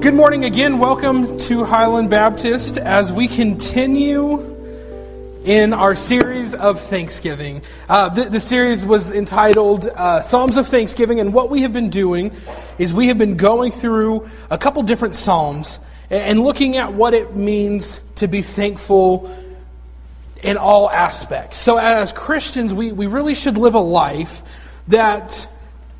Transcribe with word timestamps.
Good 0.00 0.14
morning 0.14 0.46
again. 0.46 0.78
Welcome 0.78 1.36
to 1.40 1.62
Highland 1.62 2.08
Baptist 2.08 2.78
as 2.78 3.12
we 3.12 3.28
continue 3.28 4.40
in 5.44 5.74
our 5.74 5.94
series 5.94 6.54
of 6.54 6.80
Thanksgiving. 6.80 7.60
Uh, 7.86 8.08
the, 8.08 8.24
the, 8.24 8.40
series 8.40 8.86
was 8.86 9.10
entitled 9.10 9.88
uh, 9.88 10.22
Psalms 10.22 10.56
of 10.56 10.68
Thanksgiving, 10.68 11.20
and 11.20 11.34
what 11.34 11.50
we 11.50 11.60
have 11.60 11.74
been 11.74 11.90
doing 11.90 12.34
is 12.78 12.94
we 12.94 13.08
have 13.08 13.18
been 13.18 13.36
going 13.36 13.72
through 13.72 14.26
a 14.48 14.56
couple 14.56 14.82
different 14.84 15.16
Psalms 15.16 15.78
and 16.08 16.42
looking 16.42 16.78
at 16.78 16.94
what 16.94 17.12
it 17.12 17.36
means 17.36 18.00
to 18.14 18.26
be 18.26 18.40
thankful 18.40 19.30
in 20.42 20.56
all 20.56 20.88
aspects. 20.88 21.58
So, 21.58 21.76
as 21.76 22.10
Christians, 22.14 22.72
we, 22.72 22.90
we 22.90 23.06
really 23.06 23.34
should 23.34 23.58
live 23.58 23.74
a 23.74 23.80
life 23.80 24.42
that 24.88 25.46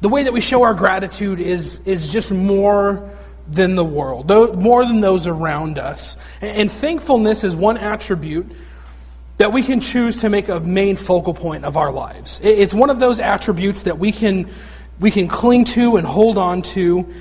the 0.00 0.08
way 0.08 0.22
that 0.22 0.32
we 0.32 0.40
show 0.40 0.62
our 0.62 0.72
gratitude 0.72 1.38
is, 1.38 1.80
is 1.80 2.10
just 2.10 2.32
more 2.32 3.10
than 3.50 3.74
the 3.74 3.84
world, 3.84 4.28
more 4.56 4.84
than 4.86 5.00
those 5.00 5.26
around 5.26 5.78
us. 5.78 6.16
And 6.40 6.70
thankfulness 6.70 7.42
is 7.44 7.56
one 7.56 7.76
attribute 7.76 8.46
that 9.38 9.52
we 9.52 9.62
can 9.62 9.80
choose 9.80 10.20
to 10.20 10.28
make 10.28 10.48
a 10.48 10.60
main 10.60 10.96
focal 10.96 11.34
point 11.34 11.64
of 11.64 11.76
our 11.76 11.90
lives. 11.90 12.40
It's 12.42 12.74
one 12.74 12.90
of 12.90 13.00
those 13.00 13.18
attributes 13.20 13.84
that 13.84 13.98
we 13.98 14.12
can, 14.12 14.48
we 15.00 15.10
can 15.10 15.28
cling 15.28 15.64
to 15.66 15.96
and 15.96 16.06
hold 16.06 16.38
on 16.38 16.62
to, 16.62 17.12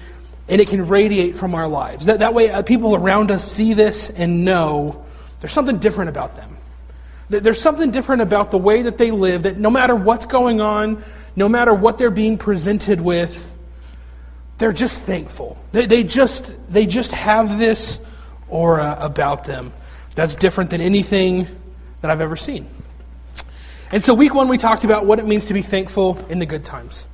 and 0.47 0.61
it 0.61 0.67
can 0.67 0.87
radiate 0.87 1.35
from 1.35 1.55
our 1.55 1.67
lives. 1.67 2.05
That, 2.05 2.19
that 2.19 2.33
way, 2.33 2.51
uh, 2.51 2.61
people 2.61 2.95
around 2.95 3.31
us 3.31 3.49
see 3.49 3.73
this 3.73 4.09
and 4.09 4.43
know 4.43 5.05
there's 5.39 5.53
something 5.53 5.79
different 5.79 6.09
about 6.09 6.35
them. 6.35 6.57
There's 7.29 7.61
something 7.61 7.91
different 7.91 8.21
about 8.21 8.51
the 8.51 8.57
way 8.57 8.81
that 8.81 8.97
they 8.97 9.11
live, 9.11 9.43
that 9.43 9.57
no 9.57 9.69
matter 9.69 9.95
what's 9.95 10.25
going 10.25 10.61
on, 10.61 11.03
no 11.35 11.47
matter 11.47 11.73
what 11.73 11.97
they're 11.97 12.09
being 12.09 12.37
presented 12.37 12.99
with, 12.99 13.48
they're 14.59 14.73
just 14.73 15.01
thankful. 15.01 15.57
They, 15.71 15.87
they, 15.87 16.03
just, 16.03 16.53
they 16.69 16.85
just 16.85 17.11
have 17.11 17.57
this 17.57 17.99
aura 18.49 18.97
about 18.99 19.45
them 19.45 19.73
that's 20.15 20.35
different 20.35 20.69
than 20.69 20.81
anything 20.81 21.47
that 22.01 22.11
I've 22.11 22.21
ever 22.21 22.35
seen. 22.35 22.67
And 23.91 24.03
so, 24.03 24.13
week 24.13 24.35
one, 24.35 24.49
we 24.49 24.57
talked 24.57 24.83
about 24.83 25.05
what 25.05 25.17
it 25.17 25.25
means 25.25 25.45
to 25.45 25.53
be 25.53 25.61
thankful 25.61 26.23
in 26.29 26.39
the 26.39 26.45
good 26.45 26.63
times. 26.63 27.05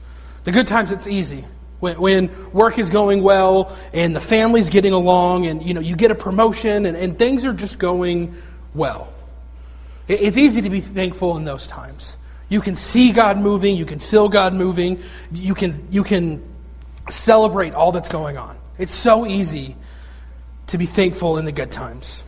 The 0.43 0.51
good 0.51 0.67
times, 0.67 0.91
it's 0.91 1.07
easy. 1.07 1.45
When, 1.79 1.99
when 1.99 2.51
work 2.51 2.79
is 2.79 2.89
going 2.89 3.21
well 3.21 3.75
and 3.93 4.15
the 4.15 4.21
family's 4.21 4.69
getting 4.69 4.93
along 4.93 5.45
and 5.45 5.61
you, 5.61 5.73
know, 5.73 5.81
you 5.81 5.95
get 5.95 6.09
a 6.09 6.15
promotion 6.15 6.85
and, 6.85 6.97
and 6.97 7.17
things 7.17 7.45
are 7.45 7.53
just 7.53 7.77
going 7.79 8.35
well. 8.73 9.13
It, 10.07 10.21
it's 10.21 10.37
easy 10.37 10.63
to 10.63 10.69
be 10.69 10.81
thankful 10.81 11.37
in 11.37 11.45
those 11.45 11.67
times. 11.67 12.17
You 12.49 12.59
can 12.61 12.75
see 12.75 13.11
God 13.11 13.37
moving, 13.37 13.75
you 13.75 13.85
can 13.85 13.99
feel 13.99 14.29
God 14.29 14.53
moving, 14.53 15.01
you 15.31 15.53
can, 15.53 15.87
you 15.91 16.03
can 16.03 16.43
celebrate 17.09 17.73
all 17.73 17.91
that's 17.91 18.09
going 18.09 18.37
on. 18.37 18.57
It's 18.77 18.93
so 18.93 19.25
easy 19.25 19.75
to 20.67 20.77
be 20.77 20.85
thankful 20.85 21.37
in 21.37 21.45
the 21.45 21.51
good 21.51 21.71
times. 21.71 22.23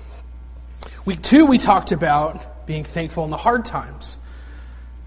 Week 1.06 1.22
two, 1.22 1.46
we 1.46 1.58
talked 1.58 1.92
about 1.92 2.66
being 2.68 2.84
thankful 2.84 3.24
in 3.24 3.30
the 3.30 3.38
hard 3.38 3.66
times. 3.66 4.20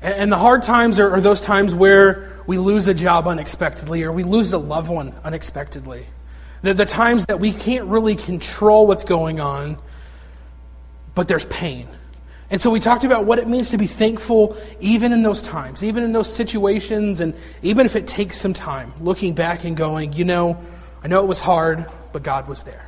And 0.02 0.32
the 0.32 0.38
hard 0.38 0.62
times 0.62 0.98
are, 0.98 1.10
are 1.10 1.20
those 1.20 1.42
times 1.42 1.74
where 1.74 2.32
we 2.46 2.58
lose 2.58 2.88
a 2.88 2.94
job 2.94 3.26
unexpectedly 3.26 4.02
or 4.02 4.12
we 4.12 4.22
lose 4.22 4.52
a 4.52 4.58
loved 4.58 4.88
one 4.88 5.14
unexpectedly. 5.24 6.06
The, 6.62 6.74
the 6.74 6.86
times 6.86 7.26
that 7.26 7.38
we 7.38 7.52
can't 7.52 7.86
really 7.86 8.16
control 8.16 8.86
what's 8.86 9.04
going 9.04 9.40
on, 9.40 9.78
but 11.14 11.28
there's 11.28 11.44
pain. 11.46 11.86
And 12.50 12.60
so 12.60 12.68
we 12.70 12.80
talked 12.80 13.04
about 13.04 13.24
what 13.24 13.38
it 13.38 13.46
means 13.46 13.70
to 13.70 13.78
be 13.78 13.86
thankful 13.86 14.56
even 14.80 15.12
in 15.12 15.22
those 15.22 15.40
times, 15.40 15.84
even 15.84 16.02
in 16.02 16.10
those 16.10 16.32
situations, 16.32 17.20
and 17.20 17.34
even 17.62 17.86
if 17.86 17.94
it 17.94 18.08
takes 18.08 18.38
some 18.38 18.54
time, 18.54 18.92
looking 19.00 19.34
back 19.34 19.64
and 19.64 19.76
going, 19.76 20.14
you 20.14 20.24
know, 20.24 20.60
I 21.02 21.08
know 21.08 21.22
it 21.22 21.28
was 21.28 21.38
hard, 21.38 21.86
but 22.12 22.24
God 22.24 22.48
was 22.48 22.64
there. 22.64 22.86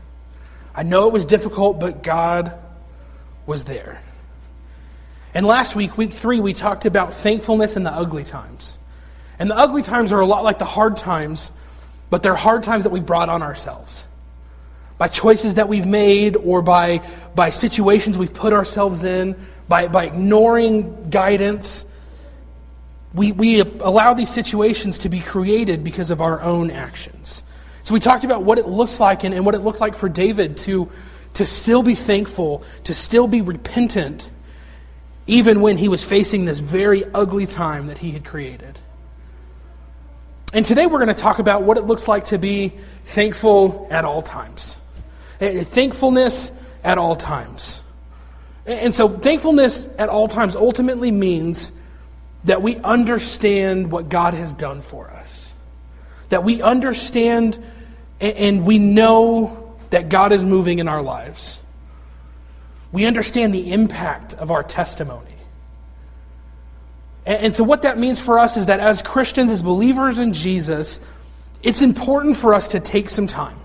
I 0.75 0.83
know 0.83 1.07
it 1.07 1.13
was 1.13 1.25
difficult, 1.25 1.79
but 1.79 2.03
God 2.03 2.59
was 3.47 3.65
there. 3.65 4.03
And 5.33 5.47
last 5.47 5.77
week, 5.77 5.97
week 5.97 6.13
three, 6.13 6.41
we 6.41 6.55
talked 6.55 6.85
about 6.85 7.15
thankfulness 7.15 7.77
in 7.77 7.85
the 7.85 7.93
ugly 7.93 8.25
times. 8.25 8.79
And 9.39 9.49
the 9.49 9.57
ugly 9.57 9.83
times 9.83 10.13
are 10.13 10.21
a 10.21 10.27
lot 10.27 10.43
like 10.43 10.59
the 10.59 10.65
hard 10.65 10.97
times, 10.97 11.53
but 12.11 12.25
they're 12.25 12.35
hard 12.35 12.65
times 12.65 12.83
that 12.83 12.91
we've 12.91 13.07
brought 13.07 13.29
on 13.29 13.43
ourselves 13.43 14.07
by 15.03 15.09
choices 15.09 15.57
that 15.57 15.69
we've 15.69 15.85
made 15.85 16.37
or 16.37 16.63
by, 16.63 17.05
by 17.35 17.51
situations 17.51 18.17
we've 18.17 18.33
put 18.33 18.53
ourselves 18.53 19.03
in, 19.03 19.35
by, 19.69 19.89
by 19.89 20.05
ignoring 20.07 21.11
guidance. 21.11 21.85
We, 23.15 23.33
we 23.33 23.61
allow 23.61 24.15
these 24.15 24.31
situations 24.31 24.99
to 24.99 25.09
be 25.09 25.21
created 25.21 25.85
because 25.85 26.11
of 26.11 26.21
our 26.21 26.41
own 26.41 26.71
actions. 26.71 27.45
So 27.83 27.95
we 27.95 28.01
talked 28.01 28.25
about 28.25 28.43
what 28.43 28.59
it 28.59 28.67
looks 28.67 29.01
like 29.01 29.25
and, 29.25 29.35
and 29.35 29.45
what 29.45 29.55
it 29.55 29.59
looked 29.59 29.81
like 29.81 29.95
for 29.97 30.09
David 30.09 30.57
to, 30.59 30.91
to 31.35 31.47
still 31.47 31.83
be 31.83 31.95
thankful, 31.95 32.63
to 32.85 32.95
still 32.95 33.27
be 33.27 33.41
repentant, 33.41 34.31
even 35.27 35.61
when 35.61 35.77
he 35.77 35.89
was 35.89 36.03
facing 36.03 36.45
this 36.45 36.61
very 36.61 37.05
ugly 37.13 37.47
time 37.47 37.89
that 37.89 37.99
he 37.99 38.13
had 38.13 38.25
created. 38.25 38.79
And 40.55 40.65
today 40.65 40.87
we're 40.87 40.99
going 40.99 41.09
to 41.09 41.15
talk 41.15 41.39
about 41.39 41.63
what 41.63 41.77
it 41.79 41.83
looks 41.83 42.07
like 42.07 42.27
to 42.27 42.39
be 42.39 42.73
thankful 43.05 43.89
at 43.91 44.05
all 44.05 44.23
times. 44.23 44.77
Eh, 45.41 45.65
thankfulness 45.65 46.53
at 46.85 46.99
all 46.99 47.17
times. 47.17 47.82
And 48.65 48.95
so, 48.95 49.09
thankfulness 49.09 49.89
at 49.99 50.09
all 50.09 50.29
times 50.29 50.55
ultimately 50.55 51.11
means 51.11 51.73
that 52.45 52.63
we 52.63 52.77
understand 52.77 53.91
what 53.91 54.09
God 54.09 54.35
has 54.35 54.55
done 54.55 54.83
for 54.83 55.11
us. 55.11 55.53
That 56.29 56.45
we 56.45 56.63
understand 56.63 57.63
and 58.21 58.65
we 58.65 58.79
know 58.79 59.77
that 59.91 60.09
God 60.09 60.33
is 60.33 60.45
moving 60.45 60.79
in 60.79 60.87
our 60.87 61.03
lives. 61.03 61.59
We 62.93 63.05
understand 63.05 63.53
the 63.53 63.73
impact 63.73 64.35
of 64.35 64.51
our 64.51 64.63
testimony. 64.63 65.27
And 67.27 67.55
so, 67.55 67.65
what 67.65 67.83
that 67.83 67.99
means 67.99 68.21
for 68.21 68.39
us 68.39 68.57
is 68.57 68.67
that 68.67 68.81
as 68.81 69.03
Christians, 69.03 69.51
as 69.51 69.63
believers 69.63 70.19
in 70.19 70.33
Jesus, 70.33 71.01
it's 71.63 71.83
important 71.83 72.37
for 72.37 72.55
us 72.55 72.69
to 72.69 72.81
take 72.81 73.11
some 73.11 73.27
time 73.27 73.59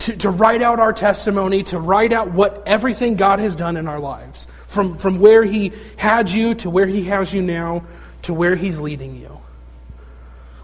to, 0.00 0.16
to 0.16 0.30
write 0.30 0.62
out 0.62 0.80
our 0.80 0.92
testimony, 0.92 1.62
to 1.64 1.78
write 1.78 2.12
out 2.12 2.30
what 2.30 2.62
everything 2.66 3.16
God 3.16 3.40
has 3.40 3.56
done 3.56 3.76
in 3.76 3.88
our 3.88 3.98
lives, 3.98 4.46
from, 4.66 4.94
from 4.94 5.18
where 5.20 5.44
He 5.44 5.72
had 5.96 6.30
you 6.30 6.54
to 6.56 6.70
where 6.70 6.86
He 6.86 7.04
has 7.04 7.32
you 7.32 7.42
now 7.42 7.84
to 8.22 8.34
where 8.34 8.54
He's 8.54 8.80
leading 8.80 9.16
you. 9.16 9.40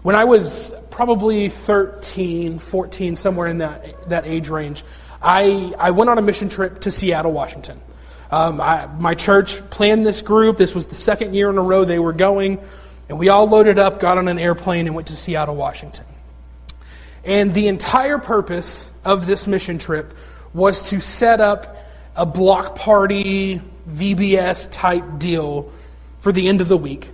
When 0.03 0.15
I 0.15 0.25
was 0.25 0.73
probably 0.91 1.49
13, 1.49 2.59
14, 2.59 3.15
somewhere 3.15 3.47
in 3.47 3.57
that, 3.57 4.09
that 4.09 4.27
age 4.27 4.49
range, 4.49 4.83
I, 5.21 5.73
I 5.79 5.91
went 5.91 6.11
on 6.11 6.19
a 6.19 6.21
mission 6.21 6.47
trip 6.47 6.81
to 6.81 6.91
Seattle, 6.91 7.31
Washington. 7.31 7.81
Um, 8.29 8.61
I, 8.61 8.85
my 8.85 9.15
church 9.15 9.67
planned 9.69 10.05
this 10.05 10.21
group. 10.21 10.57
This 10.57 10.75
was 10.75 10.85
the 10.85 10.95
second 10.95 11.33
year 11.33 11.49
in 11.49 11.57
a 11.57 11.61
row 11.61 11.85
they 11.85 11.99
were 11.99 12.13
going. 12.13 12.59
And 13.09 13.17
we 13.17 13.29
all 13.29 13.47
loaded 13.47 13.79
up, 13.79 13.99
got 13.99 14.17
on 14.17 14.27
an 14.27 14.39
airplane, 14.39 14.85
and 14.85 14.95
went 14.95 15.07
to 15.07 15.15
Seattle, 15.15 15.55
Washington. 15.55 16.05
And 17.25 17.53
the 17.53 17.67
entire 17.67 18.19
purpose 18.19 18.91
of 19.03 19.25
this 19.25 19.47
mission 19.47 19.79
trip 19.79 20.13
was 20.53 20.89
to 20.89 21.01
set 21.01 21.41
up 21.41 21.77
a 22.15 22.25
block 22.25 22.75
party, 22.75 23.61
VBS 23.89 24.69
type 24.71 25.03
deal 25.17 25.71
for 26.19 26.31
the 26.31 26.47
end 26.47 26.61
of 26.61 26.67
the 26.67 26.77
week. 26.77 27.09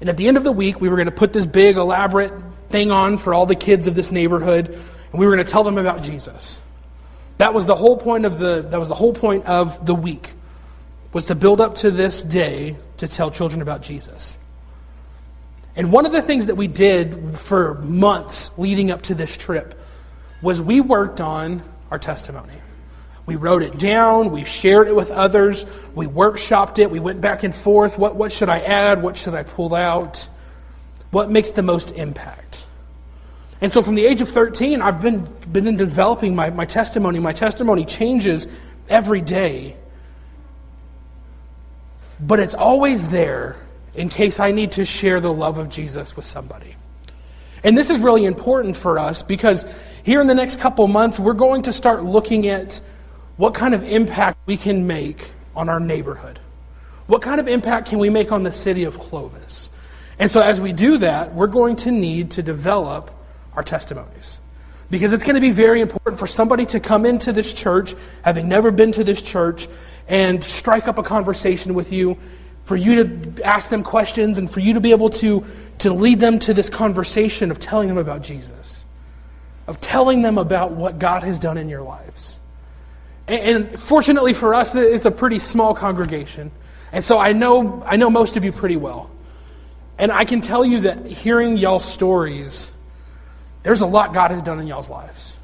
And 0.00 0.08
at 0.08 0.16
the 0.16 0.26
end 0.26 0.36
of 0.36 0.44
the 0.44 0.52
week, 0.52 0.80
we 0.80 0.88
were 0.88 0.96
going 0.96 1.06
to 1.06 1.12
put 1.12 1.32
this 1.32 1.46
big, 1.46 1.76
elaborate 1.76 2.32
thing 2.70 2.90
on 2.90 3.18
for 3.18 3.34
all 3.34 3.46
the 3.46 3.54
kids 3.54 3.86
of 3.86 3.94
this 3.94 4.10
neighborhood, 4.10 4.68
and 4.68 5.20
we 5.20 5.26
were 5.26 5.34
going 5.34 5.44
to 5.44 5.50
tell 5.50 5.64
them 5.64 5.76
about 5.76 6.02
Jesus. 6.02 6.60
That 7.38 7.52
was 7.52 7.66
the 7.66 7.76
whole 7.76 7.96
point 7.96 8.24
of 8.24 8.38
the, 8.38 8.62
that 8.70 8.78
was 8.78 8.88
the 8.88 8.94
whole 8.94 9.12
point 9.12 9.46
of 9.46 9.84
the 9.84 9.94
week, 9.94 10.32
was 11.12 11.26
to 11.26 11.34
build 11.34 11.60
up 11.60 11.76
to 11.76 11.90
this 11.90 12.22
day 12.22 12.76
to 12.96 13.08
tell 13.08 13.30
children 13.30 13.60
about 13.60 13.82
Jesus. 13.82 14.38
And 15.76 15.92
one 15.92 16.06
of 16.06 16.12
the 16.12 16.22
things 16.22 16.46
that 16.46 16.56
we 16.56 16.66
did 16.66 17.38
for 17.38 17.74
months 17.74 18.50
leading 18.58 18.90
up 18.90 19.02
to 19.02 19.14
this 19.14 19.36
trip 19.36 19.78
was 20.42 20.60
we 20.60 20.80
worked 20.80 21.20
on 21.20 21.62
our 21.90 21.98
testimony. 21.98 22.54
We 23.26 23.36
wrote 23.36 23.62
it 23.62 23.78
down, 23.78 24.32
we 24.32 24.44
shared 24.44 24.88
it 24.88 24.94
with 24.96 25.10
others, 25.10 25.64
we 25.94 26.06
workshopped 26.06 26.78
it, 26.78 26.90
we 26.90 26.98
went 26.98 27.20
back 27.20 27.44
and 27.44 27.54
forth. 27.54 27.96
What, 27.96 28.16
what 28.16 28.32
should 28.32 28.48
I 28.48 28.60
add? 28.60 29.02
What 29.02 29.16
should 29.16 29.34
I 29.34 29.44
pull 29.44 29.74
out? 29.74 30.28
What 31.10 31.30
makes 31.30 31.52
the 31.52 31.62
most 31.62 31.92
impact? 31.92 32.66
And 33.60 33.70
so 33.70 33.82
from 33.82 33.94
the 33.94 34.06
age 34.06 34.20
of 34.20 34.28
13, 34.28 34.80
I've 34.80 35.02
been, 35.02 35.28
been 35.52 35.76
developing 35.76 36.34
my, 36.34 36.50
my 36.50 36.64
testimony. 36.64 37.18
My 37.18 37.32
testimony 37.32 37.84
changes 37.84 38.48
every 38.88 39.20
day. 39.20 39.76
But 42.18 42.40
it's 42.40 42.54
always 42.54 43.06
there 43.08 43.56
in 43.94 44.08
case 44.08 44.40
I 44.40 44.52
need 44.52 44.72
to 44.72 44.84
share 44.84 45.20
the 45.20 45.32
love 45.32 45.58
of 45.58 45.68
Jesus 45.68 46.16
with 46.16 46.24
somebody. 46.24 46.76
And 47.62 47.76
this 47.76 47.90
is 47.90 47.98
really 47.98 48.24
important 48.24 48.76
for 48.76 48.98
us 48.98 49.22
because 49.22 49.66
here 50.02 50.20
in 50.20 50.26
the 50.26 50.34
next 50.34 50.60
couple 50.60 50.86
months, 50.86 51.20
we're 51.20 51.34
going 51.34 51.62
to 51.62 51.72
start 51.72 52.04
looking 52.04 52.46
at 52.46 52.80
what 53.36 53.54
kind 53.54 53.74
of 53.74 53.82
impact 53.84 54.38
we 54.46 54.56
can 54.56 54.86
make 54.86 55.30
on 55.54 55.68
our 55.68 55.80
neighborhood. 55.80 56.38
What 57.06 57.22
kind 57.22 57.40
of 57.40 57.48
impact 57.48 57.88
can 57.88 57.98
we 57.98 58.08
make 58.08 58.32
on 58.32 58.44
the 58.44 58.52
city 58.52 58.84
of 58.84 58.98
Clovis? 58.98 59.68
And 60.18 60.30
so, 60.30 60.40
as 60.40 60.60
we 60.60 60.72
do 60.72 60.98
that, 60.98 61.34
we're 61.34 61.46
going 61.46 61.76
to 61.76 61.90
need 61.90 62.32
to 62.32 62.42
develop 62.42 63.10
our 63.54 63.62
testimonies. 63.62 64.38
Because 64.90 65.12
it's 65.12 65.24
going 65.24 65.36
to 65.36 65.40
be 65.40 65.50
very 65.50 65.80
important 65.80 66.18
for 66.18 66.26
somebody 66.26 66.66
to 66.66 66.80
come 66.80 67.06
into 67.06 67.32
this 67.32 67.52
church, 67.52 67.94
having 68.22 68.48
never 68.48 68.70
been 68.70 68.92
to 68.92 69.04
this 69.04 69.22
church, 69.22 69.68
and 70.08 70.42
strike 70.42 70.88
up 70.88 70.98
a 70.98 71.02
conversation 71.02 71.74
with 71.74 71.92
you, 71.92 72.18
for 72.70 72.76
you 72.76 73.02
to 73.02 73.42
ask 73.42 73.68
them 73.68 73.82
questions, 73.82 74.38
and 74.38 74.48
for 74.48 74.60
you 74.60 74.74
to 74.74 74.80
be 74.80 74.92
able 74.92 75.10
to, 75.10 75.44
to 75.78 75.92
lead 75.92 76.20
them 76.20 76.38
to 76.38 76.54
this 76.54 76.70
conversation 76.70 77.50
of 77.50 77.58
telling 77.58 77.88
them 77.88 77.98
about 77.98 78.22
Jesus, 78.22 78.84
of 79.66 79.80
telling 79.80 80.22
them 80.22 80.38
about 80.38 80.70
what 80.70 81.00
God 81.00 81.24
has 81.24 81.40
done 81.40 81.58
in 81.58 81.68
your 81.68 81.82
lives. 81.82 82.38
And, 83.26 83.66
and 83.72 83.80
fortunately 83.80 84.34
for 84.34 84.54
us, 84.54 84.76
it's 84.76 85.04
a 85.04 85.10
pretty 85.10 85.40
small 85.40 85.74
congregation. 85.74 86.52
And 86.92 87.04
so 87.04 87.18
I 87.18 87.32
know, 87.32 87.82
I 87.84 87.96
know 87.96 88.08
most 88.08 88.36
of 88.36 88.44
you 88.44 88.52
pretty 88.52 88.76
well. 88.76 89.10
And 89.98 90.12
I 90.12 90.24
can 90.24 90.40
tell 90.40 90.64
you 90.64 90.82
that 90.82 91.04
hearing 91.06 91.56
y'all's 91.56 91.84
stories, 91.84 92.70
there's 93.64 93.80
a 93.80 93.86
lot 93.86 94.14
God 94.14 94.30
has 94.30 94.44
done 94.44 94.60
in 94.60 94.68
y'all's 94.68 94.88
lives. 94.88 95.36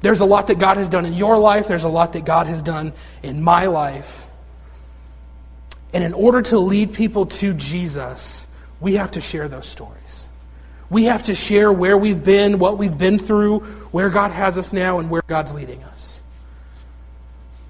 There's 0.00 0.18
a 0.18 0.24
lot 0.24 0.48
that 0.48 0.58
God 0.58 0.78
has 0.78 0.88
done 0.88 1.06
in 1.06 1.14
your 1.14 1.38
life. 1.38 1.68
There's 1.68 1.84
a 1.84 1.88
lot 1.88 2.14
that 2.14 2.24
God 2.24 2.48
has 2.48 2.60
done 2.60 2.92
in 3.22 3.40
my 3.40 3.66
life. 3.66 4.26
And 5.92 6.04
in 6.04 6.12
order 6.12 6.42
to 6.42 6.58
lead 6.58 6.92
people 6.92 7.26
to 7.26 7.52
Jesus, 7.54 8.46
we 8.80 8.94
have 8.94 9.12
to 9.12 9.20
share 9.20 9.48
those 9.48 9.66
stories. 9.66 10.28
We 10.88 11.04
have 11.04 11.24
to 11.24 11.34
share 11.34 11.72
where 11.72 11.96
we've 11.96 12.22
been, 12.22 12.58
what 12.58 12.78
we've 12.78 12.96
been 12.96 13.18
through, 13.18 13.60
where 13.92 14.10
God 14.10 14.32
has 14.32 14.58
us 14.58 14.72
now, 14.72 14.98
and 14.98 15.10
where 15.10 15.22
God's 15.26 15.52
leading 15.52 15.82
us. 15.84 16.20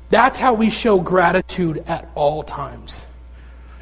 That's 0.09 0.39
how 0.39 0.55
we 0.55 0.71
show 0.71 1.01
gratitude 1.01 1.85
at 1.87 2.09
all 2.15 2.43
times. 2.43 3.05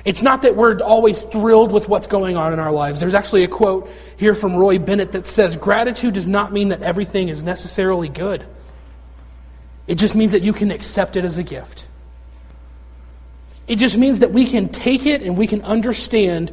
It's 0.04 0.22
not 0.22 0.42
that 0.42 0.56
we're 0.56 0.80
always 0.80 1.22
thrilled 1.22 1.72
with 1.72 1.88
what's 1.88 2.06
going 2.06 2.36
on 2.36 2.52
in 2.52 2.58
our 2.58 2.72
lives. 2.72 3.00
There's 3.00 3.14
actually 3.14 3.44
a 3.44 3.48
quote 3.48 3.90
here 4.16 4.34
from 4.34 4.54
Roy 4.54 4.78
Bennett 4.78 5.12
that 5.12 5.26
says 5.26 5.56
gratitude 5.56 6.14
does 6.14 6.26
not 6.26 6.52
mean 6.52 6.68
that 6.68 6.82
everything 6.82 7.28
is 7.28 7.42
necessarily 7.42 8.08
good, 8.08 8.44
it 9.86 9.96
just 9.96 10.14
means 10.14 10.32
that 10.32 10.42
you 10.42 10.52
can 10.52 10.70
accept 10.70 11.16
it 11.16 11.24
as 11.24 11.38
a 11.38 11.42
gift. 11.42 11.87
It 13.68 13.76
just 13.76 13.96
means 13.96 14.20
that 14.20 14.32
we 14.32 14.46
can 14.46 14.70
take 14.70 15.04
it 15.04 15.22
and 15.22 15.36
we 15.36 15.46
can 15.46 15.62
understand 15.62 16.52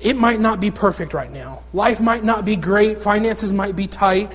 it 0.00 0.16
might 0.16 0.40
not 0.40 0.60
be 0.60 0.70
perfect 0.70 1.14
right 1.14 1.30
now. 1.30 1.62
Life 1.72 2.00
might 2.00 2.24
not 2.24 2.44
be 2.44 2.56
great. 2.56 3.00
Finances 3.00 3.52
might 3.52 3.76
be 3.76 3.86
tight. 3.86 4.32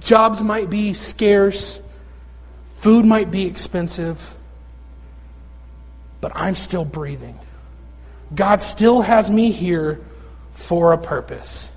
Jobs 0.00 0.40
might 0.40 0.70
be 0.70 0.94
scarce. 0.94 1.80
Food 2.76 3.04
might 3.04 3.30
be 3.30 3.44
expensive. 3.44 4.36
But 6.20 6.32
I'm 6.34 6.54
still 6.54 6.84
breathing. 6.84 7.38
God 8.34 8.62
still 8.62 9.02
has 9.02 9.28
me 9.28 9.50
here 9.50 10.00
for 10.52 10.92
a 10.92 10.98
purpose. 10.98 11.68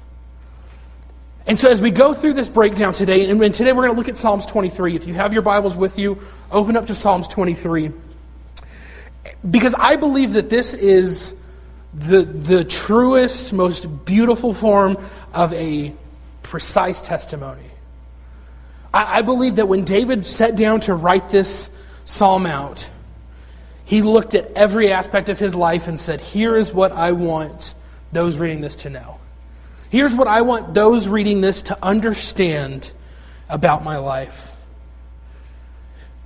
And 1.46 1.60
so, 1.60 1.70
as 1.70 1.82
we 1.82 1.92
go 1.92 2.14
through 2.14 2.34
this 2.34 2.50
breakdown 2.50 2.94
today, 2.94 3.30
and 3.30 3.40
today 3.54 3.72
we're 3.72 3.84
going 3.84 3.94
to 3.94 3.98
look 3.98 4.10
at 4.10 4.18
Psalms 4.18 4.46
23. 4.46 4.96
If 4.96 5.08
you 5.08 5.14
have 5.14 5.34
your 5.34 5.42
Bibles 5.42 5.78
with 5.78 5.98
you, 5.98 6.22
open 6.52 6.76
up 6.76 6.88
to 6.88 6.96
Psalms 6.96 7.28
23. 7.28 7.92
Because 9.50 9.76
I 9.78 9.96
believe 9.96 10.34
that 10.34 10.50
this 10.50 10.74
is 10.74 11.34
the, 11.94 12.24
the 12.24 12.64
truest, 12.64 13.54
most 13.54 14.06
beautiful 14.06 14.54
form 14.54 14.98
of 15.34 15.54
a 15.54 15.94
precise 16.44 17.02
testimony. 17.02 17.72
I, 18.94 19.20
I 19.20 19.22
believe 19.22 19.58
that 19.58 19.68
when 19.68 19.84
David 19.84 20.28
sat 20.28 20.56
down 20.56 20.82
to 20.82 20.94
write 20.94 21.30
this 21.30 21.70
psalm 22.06 22.46
out, 22.46 22.90
he 23.86 24.02
looked 24.02 24.34
at 24.34 24.52
every 24.54 24.92
aspect 24.92 25.30
of 25.30 25.40
his 25.40 25.56
life 25.56 25.88
and 25.88 26.00
said, 26.00 26.20
Here 26.20 26.58
is 26.58 26.74
what 26.74 26.92
I 26.92 27.14
want 27.14 27.74
those 28.12 28.38
reading 28.38 28.62
this 28.62 28.76
to 28.78 28.90
know. 28.90 29.20
Here's 29.90 30.16
what 30.16 30.28
I 30.28 30.42
want 30.42 30.74
those 30.74 31.08
reading 31.08 31.42
this 31.42 31.62
to 31.64 31.78
understand 31.82 32.92
about 33.50 33.84
my 33.84 33.98
life. 33.98 34.52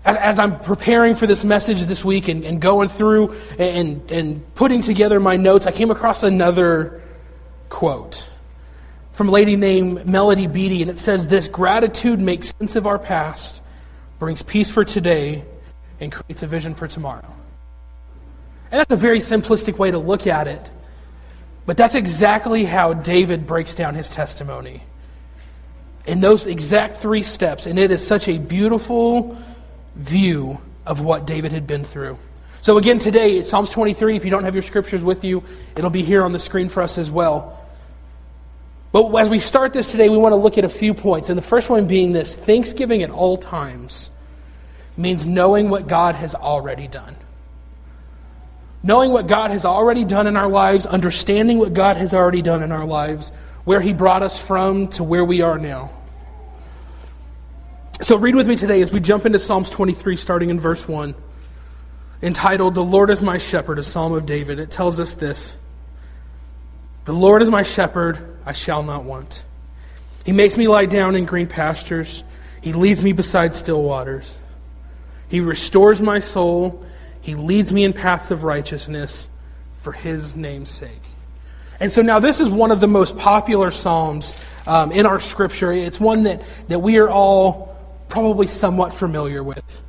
As 0.03 0.39
I'm 0.39 0.59
preparing 0.59 1.13
for 1.13 1.27
this 1.27 1.45
message 1.45 1.81
this 1.81 2.03
week 2.03 2.27
and, 2.27 2.43
and 2.43 2.59
going 2.59 2.89
through 2.89 3.37
and, 3.59 4.09
and 4.11 4.55
putting 4.55 4.81
together 4.81 5.19
my 5.19 5.37
notes, 5.37 5.67
I 5.67 5.71
came 5.71 5.91
across 5.91 6.23
another 6.23 7.01
quote 7.69 8.27
from 9.13 9.29
a 9.29 9.31
lady 9.31 9.55
named 9.55 10.07
Melody 10.07 10.47
Beattie, 10.47 10.81
and 10.81 10.89
it 10.89 10.97
says 10.97 11.27
this 11.27 11.47
Gratitude 11.47 12.19
makes 12.19 12.53
sense 12.57 12.75
of 12.75 12.87
our 12.87 12.97
past, 12.97 13.61
brings 14.17 14.41
peace 14.41 14.71
for 14.71 14.83
today, 14.83 15.45
and 15.99 16.11
creates 16.11 16.41
a 16.41 16.47
vision 16.47 16.73
for 16.73 16.87
tomorrow. 16.87 17.31
And 18.71 18.79
that's 18.79 18.91
a 18.91 18.95
very 18.95 19.19
simplistic 19.19 19.77
way 19.77 19.91
to 19.91 19.99
look 19.99 20.25
at 20.25 20.47
it. 20.47 20.71
But 21.65 21.77
that's 21.77 21.93
exactly 21.93 22.65
how 22.65 22.93
David 22.93 23.45
breaks 23.45 23.75
down 23.75 23.93
his 23.93 24.09
testimony. 24.09 24.81
In 26.07 26.21
those 26.21 26.47
exact 26.47 26.95
three 26.95 27.21
steps. 27.21 27.67
And 27.67 27.77
it 27.77 27.91
is 27.91 28.05
such 28.05 28.27
a 28.27 28.39
beautiful 28.39 29.37
view 29.95 30.61
of 30.85 31.01
what 31.01 31.25
David 31.25 31.51
had 31.51 31.67
been 31.67 31.83
through. 31.83 32.17
So, 32.61 32.77
again, 32.77 32.99
today, 32.99 33.41
Psalms 33.41 33.71
23, 33.71 34.15
if 34.15 34.23
you 34.23 34.29
don't 34.31 34.43
have 34.43 34.53
your 34.53 34.61
scriptures 34.61 35.03
with 35.03 35.23
you, 35.23 35.43
it'll 35.75 35.89
be 35.89 36.03
here 36.03 36.23
on 36.23 36.31
the 36.31 36.39
screen 36.39 36.69
for 36.69 36.83
us 36.83 36.97
as 36.97 37.09
well. 37.09 37.57
But 38.91 39.15
as 39.15 39.29
we 39.29 39.39
start 39.39 39.73
this 39.73 39.89
today, 39.89 40.09
we 40.09 40.17
want 40.17 40.33
to 40.33 40.37
look 40.37 40.57
at 40.57 40.65
a 40.65 40.69
few 40.69 40.93
points. 40.93 41.29
And 41.29 41.37
the 41.37 41.43
first 41.43 41.69
one 41.69 41.87
being 41.87 42.11
this 42.11 42.35
Thanksgiving 42.35 43.03
at 43.03 43.09
all 43.09 43.37
times 43.37 44.11
means 44.97 45.25
knowing 45.25 45.69
what 45.69 45.87
God 45.87 46.15
has 46.15 46.35
already 46.35 46.87
done. 46.87 47.15
Knowing 48.83 49.11
what 49.11 49.27
God 49.27 49.51
has 49.51 49.63
already 49.63 50.03
done 50.03 50.27
in 50.27 50.35
our 50.35 50.49
lives, 50.49 50.85
understanding 50.85 51.57
what 51.57 51.73
God 51.73 51.97
has 51.97 52.13
already 52.13 52.41
done 52.41 52.63
in 52.63 52.71
our 52.71 52.85
lives, 52.85 53.31
where 53.63 53.79
He 53.79 53.93
brought 53.93 54.23
us 54.23 54.39
from 54.39 54.87
to 54.89 55.03
where 55.03 55.23
we 55.23 55.41
are 55.41 55.57
now. 55.57 55.91
So, 58.03 58.17
read 58.17 58.33
with 58.33 58.47
me 58.47 58.55
today 58.55 58.81
as 58.81 58.91
we 58.91 58.99
jump 58.99 59.27
into 59.27 59.37
Psalms 59.37 59.69
23, 59.69 60.17
starting 60.17 60.49
in 60.49 60.59
verse 60.59 60.87
1, 60.87 61.13
entitled, 62.23 62.73
The 62.73 62.83
Lord 62.83 63.11
is 63.11 63.21
My 63.21 63.37
Shepherd, 63.37 63.77
a 63.77 63.83
psalm 63.83 64.13
of 64.13 64.25
David. 64.25 64.57
It 64.57 64.71
tells 64.71 64.99
us 64.99 65.13
this 65.13 65.55
The 67.05 67.13
Lord 67.13 67.43
is 67.43 67.49
my 67.51 67.61
shepherd, 67.61 68.37
I 68.43 68.53
shall 68.53 68.81
not 68.81 69.03
want. 69.03 69.45
He 70.25 70.31
makes 70.31 70.57
me 70.57 70.67
lie 70.67 70.87
down 70.87 71.15
in 71.15 71.25
green 71.25 71.45
pastures, 71.45 72.23
He 72.59 72.73
leads 72.73 73.03
me 73.03 73.11
beside 73.11 73.53
still 73.53 73.83
waters. 73.83 74.35
He 75.29 75.39
restores 75.39 76.01
my 76.01 76.21
soul. 76.21 76.83
He 77.21 77.35
leads 77.35 77.71
me 77.71 77.83
in 77.83 77.93
paths 77.93 78.31
of 78.31 78.43
righteousness 78.43 79.29
for 79.81 79.91
his 79.93 80.35
name's 80.35 80.71
sake. 80.71 81.03
And 81.79 81.91
so 81.91 82.01
now 82.01 82.17
this 82.17 82.41
is 82.41 82.49
one 82.49 82.71
of 82.71 82.79
the 82.79 82.87
most 82.87 83.15
popular 83.15 83.69
Psalms 83.69 84.35
um, 84.65 84.91
in 84.91 85.05
our 85.05 85.19
scripture. 85.19 85.71
It's 85.71 85.99
one 85.99 86.23
that, 86.23 86.41
that 86.67 86.79
we 86.79 86.97
are 86.97 87.07
all 87.07 87.70
probably 88.11 88.45
somewhat 88.45 88.93
familiar 88.93 89.43
with. 89.43 89.81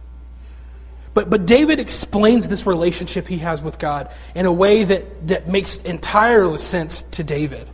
But, 1.13 1.29
but 1.29 1.45
David 1.45 1.79
explains 1.79 2.49
this 2.49 2.67
relationship 2.67 3.29
he 3.29 3.39
has 3.39 3.63
with 3.63 3.79
God 3.79 4.11
in 4.35 4.47
a 4.47 4.53
way 4.53 4.85
that, 4.85 5.27
that 5.29 5.49
makes 5.49 5.77
entire 5.77 6.57
sense 6.57 7.03
to 7.03 7.25
David. 7.25 7.69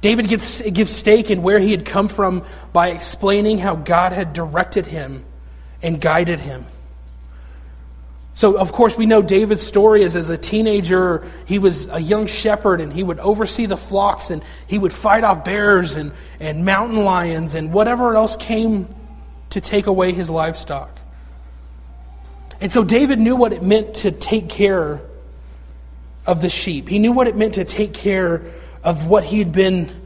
David 0.00 0.28
gives, 0.28 0.62
gives 0.62 0.90
stake 0.90 1.30
in 1.30 1.42
where 1.42 1.58
he 1.58 1.72
had 1.72 1.84
come 1.84 2.08
from 2.08 2.44
by 2.72 2.88
explaining 2.88 3.58
how 3.58 3.76
God 3.76 4.12
had 4.12 4.32
directed 4.32 4.86
him 4.86 5.26
and 5.82 6.00
guided 6.00 6.40
him. 6.40 6.64
So, 8.34 8.56
of 8.56 8.72
course, 8.72 8.96
we 8.96 9.06
know 9.06 9.22
David's 9.22 9.66
story 9.66 10.02
is 10.02 10.16
as 10.16 10.30
a 10.30 10.38
teenager, 10.38 11.26
he 11.46 11.58
was 11.58 11.88
a 11.88 12.00
young 12.00 12.26
shepherd 12.26 12.80
and 12.80 12.92
he 12.92 13.02
would 13.02 13.18
oversee 13.18 13.66
the 13.66 13.76
flocks 13.76 14.30
and 14.30 14.42
he 14.66 14.78
would 14.78 14.92
fight 14.92 15.24
off 15.24 15.44
bears 15.44 15.96
and, 15.96 16.12
and 16.38 16.64
mountain 16.64 17.04
lions 17.04 17.54
and 17.54 17.72
whatever 17.72 18.14
else 18.14 18.36
came 18.36 18.88
to 19.50 19.60
take 19.60 19.86
away 19.86 20.12
his 20.12 20.30
livestock. 20.30 20.98
And 22.60 22.72
so, 22.72 22.84
David 22.84 23.18
knew 23.18 23.36
what 23.36 23.52
it 23.52 23.62
meant 23.62 23.94
to 23.96 24.12
take 24.12 24.48
care 24.48 25.00
of 26.26 26.40
the 26.40 26.50
sheep, 26.50 26.88
he 26.88 26.98
knew 26.98 27.12
what 27.12 27.26
it 27.26 27.36
meant 27.36 27.54
to 27.54 27.64
take 27.64 27.92
care 27.92 28.42
of 28.84 29.06
what 29.06 29.24
he 29.24 29.38
had 29.38 29.52
been 29.52 29.99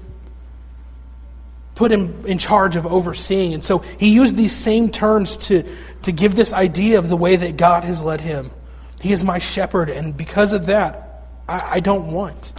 put 1.74 1.90
him 1.90 2.24
in 2.26 2.38
charge 2.38 2.76
of 2.76 2.86
overseeing. 2.86 3.54
And 3.54 3.64
so 3.64 3.78
he 3.78 4.12
used 4.12 4.36
these 4.36 4.52
same 4.52 4.90
terms 4.90 5.36
to, 5.48 5.64
to 6.02 6.12
give 6.12 6.36
this 6.36 6.52
idea 6.52 6.98
of 6.98 7.08
the 7.08 7.16
way 7.16 7.36
that 7.36 7.56
God 7.56 7.84
has 7.84 8.02
led 8.02 8.20
him. 8.20 8.50
He 9.00 9.12
is 9.12 9.24
my 9.24 9.38
shepherd, 9.38 9.90
and 9.90 10.16
because 10.16 10.52
of 10.52 10.66
that, 10.66 11.24
I, 11.48 11.76
I 11.76 11.80
don't 11.80 12.12
want. 12.12 12.52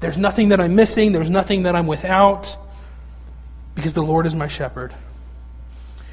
There's 0.00 0.16
nothing 0.16 0.48
that 0.48 0.60
I'm 0.60 0.74
missing, 0.74 1.12
there's 1.12 1.28
nothing 1.28 1.64
that 1.64 1.76
I'm 1.76 1.86
without, 1.86 2.56
because 3.74 3.92
the 3.92 4.02
Lord 4.02 4.26
is 4.26 4.34
my 4.34 4.48
shepherd. 4.48 4.94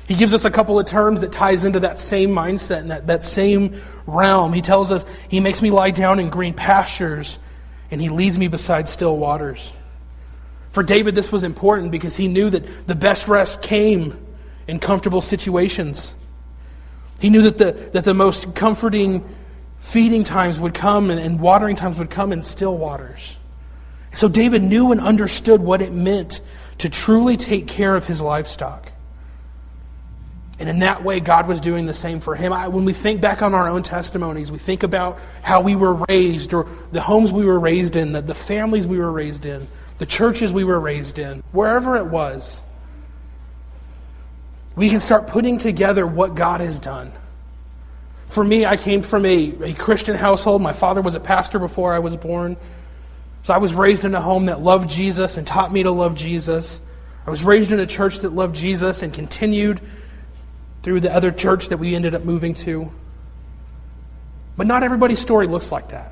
He 0.07 0.15
gives 0.15 0.33
us 0.33 0.45
a 0.45 0.51
couple 0.51 0.79
of 0.79 0.85
terms 0.85 1.21
that 1.21 1.31
ties 1.31 1.65
into 1.65 1.81
that 1.81 1.99
same 1.99 2.31
mindset 2.31 2.79
and 2.79 2.91
that, 2.91 3.07
that 3.07 3.25
same 3.25 3.81
realm. 4.05 4.53
He 4.53 4.61
tells 4.61 4.91
us, 4.91 5.05
He 5.29 5.39
makes 5.41 5.61
me 5.61 5.69
lie 5.69 5.91
down 5.91 6.19
in 6.19 6.29
green 6.29 6.53
pastures, 6.53 7.39
and 7.91 8.01
He 8.01 8.09
leads 8.09 8.39
me 8.39 8.47
beside 8.47 8.89
still 8.89 9.17
waters. 9.17 9.73
For 10.77 10.83
David, 10.83 11.15
this 11.15 11.31
was 11.31 11.43
important 11.43 11.89
because 11.89 12.15
he 12.15 12.27
knew 12.27 12.51
that 12.51 12.85
the 12.85 12.93
best 12.93 13.27
rest 13.27 13.63
came 13.63 14.15
in 14.67 14.77
comfortable 14.77 15.21
situations. 15.21 16.13
He 17.19 17.31
knew 17.31 17.41
that 17.41 17.57
the, 17.57 17.71
that 17.93 18.03
the 18.03 18.13
most 18.13 18.53
comforting 18.53 19.27
feeding 19.79 20.23
times 20.23 20.59
would 20.59 20.75
come 20.75 21.09
and, 21.09 21.19
and 21.19 21.39
watering 21.39 21.77
times 21.77 21.97
would 21.97 22.11
come 22.11 22.31
in 22.31 22.43
still 22.43 22.77
waters. 22.77 23.37
So 24.13 24.27
David 24.27 24.61
knew 24.61 24.91
and 24.91 25.01
understood 25.01 25.61
what 25.61 25.81
it 25.81 25.93
meant 25.93 26.41
to 26.77 26.89
truly 26.89 27.37
take 27.37 27.65
care 27.65 27.95
of 27.95 28.05
his 28.05 28.21
livestock. 28.21 28.91
And 30.59 30.69
in 30.69 30.77
that 30.81 31.03
way, 31.03 31.19
God 31.21 31.47
was 31.47 31.59
doing 31.59 31.87
the 31.87 31.93
same 31.95 32.19
for 32.19 32.35
him. 32.35 32.53
I, 32.53 32.67
when 32.67 32.85
we 32.85 32.93
think 32.93 33.19
back 33.19 33.41
on 33.41 33.55
our 33.55 33.67
own 33.67 33.81
testimonies, 33.81 34.51
we 34.51 34.59
think 34.59 34.83
about 34.83 35.17
how 35.41 35.61
we 35.61 35.75
were 35.75 36.05
raised, 36.07 36.53
or 36.53 36.67
the 36.91 37.01
homes 37.01 37.31
we 37.31 37.45
were 37.45 37.59
raised 37.59 37.95
in, 37.95 38.11
the, 38.11 38.21
the 38.21 38.35
families 38.35 38.85
we 38.85 38.99
were 38.99 39.11
raised 39.11 39.47
in, 39.47 39.67
the 39.97 40.05
churches 40.05 40.53
we 40.53 40.63
were 40.63 40.79
raised 40.79 41.19
in, 41.19 41.43
wherever 41.51 41.97
it 41.97 42.05
was. 42.05 42.61
We 44.75 44.89
can 44.89 45.01
start 45.01 45.27
putting 45.27 45.57
together 45.57 46.05
what 46.05 46.35
God 46.35 46.61
has 46.61 46.79
done. 46.79 47.11
For 48.27 48.43
me, 48.43 48.65
I 48.65 48.77
came 48.77 49.01
from 49.01 49.25
a, 49.25 49.53
a 49.63 49.73
Christian 49.73 50.15
household. 50.15 50.61
My 50.61 50.73
father 50.73 51.01
was 51.01 51.15
a 51.15 51.19
pastor 51.19 51.57
before 51.57 51.93
I 51.93 51.99
was 51.99 52.15
born. 52.15 52.57
So 53.43 53.53
I 53.53 53.57
was 53.57 53.73
raised 53.73 54.05
in 54.05 54.13
a 54.13 54.21
home 54.21 54.47
that 54.47 54.61
loved 54.61 54.89
Jesus 54.89 55.37
and 55.37 55.47
taught 55.47 55.71
me 55.71 55.83
to 55.83 55.91
love 55.91 56.15
Jesus. 56.15 56.81
I 57.25 57.29
was 57.29 57.43
raised 57.43 57.71
in 57.71 57.79
a 57.79 57.87
church 57.87 58.19
that 58.19 58.33
loved 58.33 58.55
Jesus 58.55 59.01
and 59.01 59.13
continued 59.13 59.81
through 60.83 60.99
the 60.99 61.13
other 61.13 61.31
church 61.31 61.69
that 61.69 61.77
we 61.77 61.95
ended 61.95 62.13
up 62.13 62.23
moving 62.23 62.53
to. 62.55 62.91
But 64.57 64.67
not 64.67 64.83
everybody's 64.83 65.19
story 65.19 65.47
looks 65.47 65.71
like 65.71 65.89
that. 65.89 66.11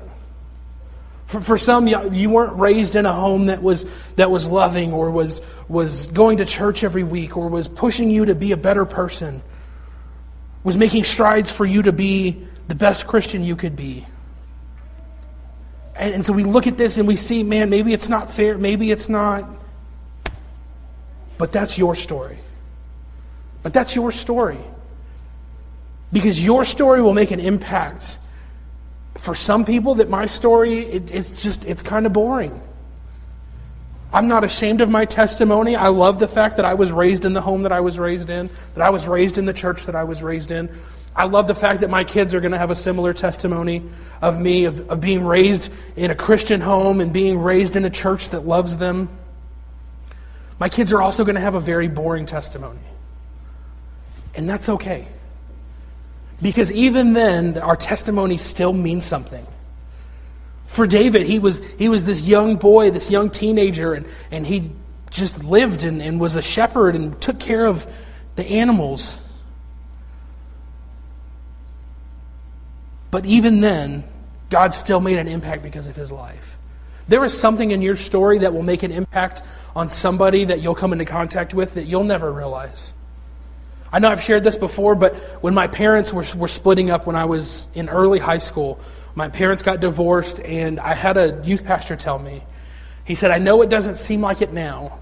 For, 1.26 1.40
for 1.40 1.58
some, 1.58 1.88
you 1.88 2.30
weren't 2.30 2.56
raised 2.56 2.94
in 2.94 3.04
a 3.04 3.12
home 3.12 3.46
that 3.46 3.62
was, 3.62 3.84
that 4.14 4.30
was 4.30 4.46
loving 4.46 4.92
or 4.92 5.10
was, 5.10 5.42
was 5.68 6.06
going 6.08 6.38
to 6.38 6.44
church 6.44 6.84
every 6.84 7.02
week 7.02 7.36
or 7.36 7.48
was 7.48 7.66
pushing 7.66 8.10
you 8.10 8.26
to 8.26 8.34
be 8.34 8.52
a 8.52 8.56
better 8.56 8.84
person, 8.84 9.42
was 10.62 10.76
making 10.76 11.04
strides 11.04 11.50
for 11.50 11.64
you 11.64 11.82
to 11.82 11.92
be 11.92 12.46
the 12.68 12.74
best 12.74 13.06
Christian 13.06 13.44
you 13.44 13.56
could 13.56 13.74
be. 13.74 14.06
And, 15.96 16.14
and 16.14 16.26
so 16.26 16.32
we 16.32 16.44
look 16.44 16.66
at 16.66 16.76
this 16.76 16.98
and 16.98 17.08
we 17.08 17.16
see, 17.16 17.42
man, 17.42 17.70
maybe 17.70 17.92
it's 17.92 18.08
not 18.08 18.30
fair, 18.30 18.56
maybe 18.56 18.90
it's 18.90 19.08
not. 19.08 19.48
But 21.38 21.52
that's 21.52 21.76
your 21.76 21.94
story. 21.94 22.38
But 23.62 23.72
that's 23.72 23.94
your 23.96 24.12
story. 24.12 24.58
Because 26.12 26.42
your 26.42 26.64
story 26.64 27.02
will 27.02 27.14
make 27.14 27.32
an 27.32 27.40
impact. 27.40 28.18
For 29.18 29.34
some 29.34 29.64
people, 29.64 29.96
that 29.96 30.08
my 30.08 30.26
story, 30.26 30.80
it, 30.80 31.10
it's 31.10 31.42
just, 31.42 31.64
it's 31.64 31.82
kind 31.82 32.06
of 32.06 32.12
boring. 32.12 32.60
I'm 34.12 34.28
not 34.28 34.44
ashamed 34.44 34.80
of 34.80 34.88
my 34.88 35.04
testimony. 35.04 35.76
I 35.76 35.88
love 35.88 36.18
the 36.18 36.28
fact 36.28 36.56
that 36.56 36.64
I 36.64 36.74
was 36.74 36.92
raised 36.92 37.24
in 37.24 37.32
the 37.32 37.40
home 37.40 37.62
that 37.62 37.72
I 37.72 37.80
was 37.80 37.98
raised 37.98 38.30
in, 38.30 38.48
that 38.74 38.82
I 38.82 38.90
was 38.90 39.06
raised 39.06 39.36
in 39.36 39.46
the 39.46 39.52
church 39.52 39.86
that 39.86 39.94
I 39.94 40.04
was 40.04 40.22
raised 40.22 40.50
in. 40.50 40.70
I 41.14 41.24
love 41.24 41.46
the 41.46 41.54
fact 41.54 41.80
that 41.80 41.90
my 41.90 42.04
kids 42.04 42.34
are 42.34 42.40
going 42.40 42.52
to 42.52 42.58
have 42.58 42.70
a 42.70 42.76
similar 42.76 43.12
testimony 43.12 43.82
of 44.20 44.38
me, 44.38 44.66
of, 44.66 44.90
of 44.90 45.00
being 45.00 45.24
raised 45.24 45.72
in 45.96 46.10
a 46.10 46.14
Christian 46.14 46.60
home 46.60 47.00
and 47.00 47.12
being 47.12 47.38
raised 47.38 47.74
in 47.74 47.84
a 47.84 47.90
church 47.90 48.28
that 48.30 48.46
loves 48.46 48.76
them. 48.76 49.08
My 50.58 50.68
kids 50.68 50.92
are 50.92 51.02
also 51.02 51.24
going 51.24 51.34
to 51.34 51.40
have 51.40 51.54
a 51.54 51.60
very 51.60 51.88
boring 51.88 52.26
testimony. 52.26 52.78
And 54.34 54.48
that's 54.48 54.68
okay. 54.68 55.08
Because 56.42 56.70
even 56.72 57.12
then, 57.14 57.58
our 57.58 57.76
testimony 57.76 58.36
still 58.36 58.72
means 58.72 59.04
something. 59.04 59.46
For 60.66 60.86
David, 60.86 61.26
he 61.26 61.38
was, 61.38 61.62
he 61.78 61.88
was 61.88 62.04
this 62.04 62.22
young 62.22 62.56
boy, 62.56 62.90
this 62.90 63.10
young 63.10 63.30
teenager, 63.30 63.94
and, 63.94 64.06
and 64.30 64.46
he 64.46 64.70
just 65.10 65.42
lived 65.42 65.84
and, 65.84 66.02
and 66.02 66.20
was 66.20 66.36
a 66.36 66.42
shepherd 66.42 66.94
and 66.94 67.18
took 67.20 67.38
care 67.38 67.64
of 67.64 67.86
the 68.34 68.44
animals. 68.44 69.18
But 73.10 73.24
even 73.24 73.60
then, 73.60 74.04
God 74.50 74.74
still 74.74 75.00
made 75.00 75.18
an 75.18 75.28
impact 75.28 75.62
because 75.62 75.86
of 75.86 75.96
his 75.96 76.12
life. 76.12 76.58
There 77.08 77.24
is 77.24 77.38
something 77.38 77.70
in 77.70 77.80
your 77.80 77.96
story 77.96 78.38
that 78.38 78.52
will 78.52 78.62
make 78.62 78.82
an 78.82 78.90
impact 78.90 79.42
on 79.74 79.88
somebody 79.88 80.44
that 80.46 80.60
you'll 80.60 80.74
come 80.74 80.92
into 80.92 81.04
contact 81.04 81.54
with 81.54 81.74
that 81.74 81.86
you'll 81.86 82.04
never 82.04 82.30
realize. 82.32 82.92
I 83.96 83.98
know 83.98 84.10
I've 84.10 84.22
shared 84.22 84.44
this 84.44 84.58
before, 84.58 84.94
but 84.94 85.14
when 85.42 85.54
my 85.54 85.68
parents 85.68 86.12
were, 86.12 86.26
were 86.36 86.48
splitting 86.48 86.90
up 86.90 87.06
when 87.06 87.16
I 87.16 87.24
was 87.24 87.66
in 87.74 87.88
early 87.88 88.18
high 88.18 88.40
school, 88.40 88.78
my 89.14 89.30
parents 89.30 89.62
got 89.62 89.80
divorced, 89.80 90.38
and 90.38 90.78
I 90.78 90.92
had 90.92 91.16
a 91.16 91.40
youth 91.42 91.64
pastor 91.64 91.96
tell 91.96 92.18
me, 92.18 92.42
he 93.06 93.14
said, 93.14 93.30
I 93.30 93.38
know 93.38 93.62
it 93.62 93.70
doesn't 93.70 93.96
seem 93.96 94.20
like 94.20 94.42
it 94.42 94.52
now, 94.52 94.98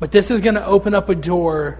but 0.00 0.10
this 0.10 0.32
is 0.32 0.40
going 0.40 0.56
to 0.56 0.66
open 0.66 0.92
up 0.92 1.08
a 1.08 1.14
door 1.14 1.78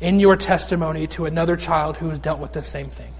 in 0.00 0.20
your 0.20 0.36
testimony 0.36 1.06
to 1.08 1.26
another 1.26 1.58
child 1.58 1.98
who 1.98 2.08
has 2.08 2.18
dealt 2.18 2.40
with 2.40 2.54
the 2.54 2.62
same 2.62 2.88
thing. 2.88 3.12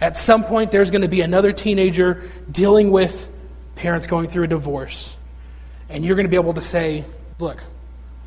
At 0.00 0.16
some 0.16 0.44
point, 0.44 0.70
there's 0.70 0.90
going 0.90 1.02
to 1.02 1.08
be 1.08 1.20
another 1.20 1.52
teenager 1.52 2.22
dealing 2.50 2.90
with 2.90 3.30
parents 3.76 4.06
going 4.06 4.30
through 4.30 4.44
a 4.44 4.48
divorce. 4.48 5.12
And 5.90 6.06
you're 6.06 6.16
going 6.16 6.24
to 6.24 6.30
be 6.30 6.36
able 6.36 6.54
to 6.54 6.62
say, 6.62 7.04
Look, 7.38 7.62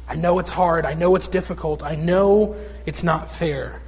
I 0.08 0.16
know 0.16 0.40
it's 0.40 0.50
hard. 0.50 0.86
I 0.86 0.94
know 0.94 1.16
it's 1.16 1.28
difficult. 1.28 1.84
I 1.84 1.96
know 1.96 2.56
it's 2.86 3.04
not 3.04 3.30
fair. 3.30 3.82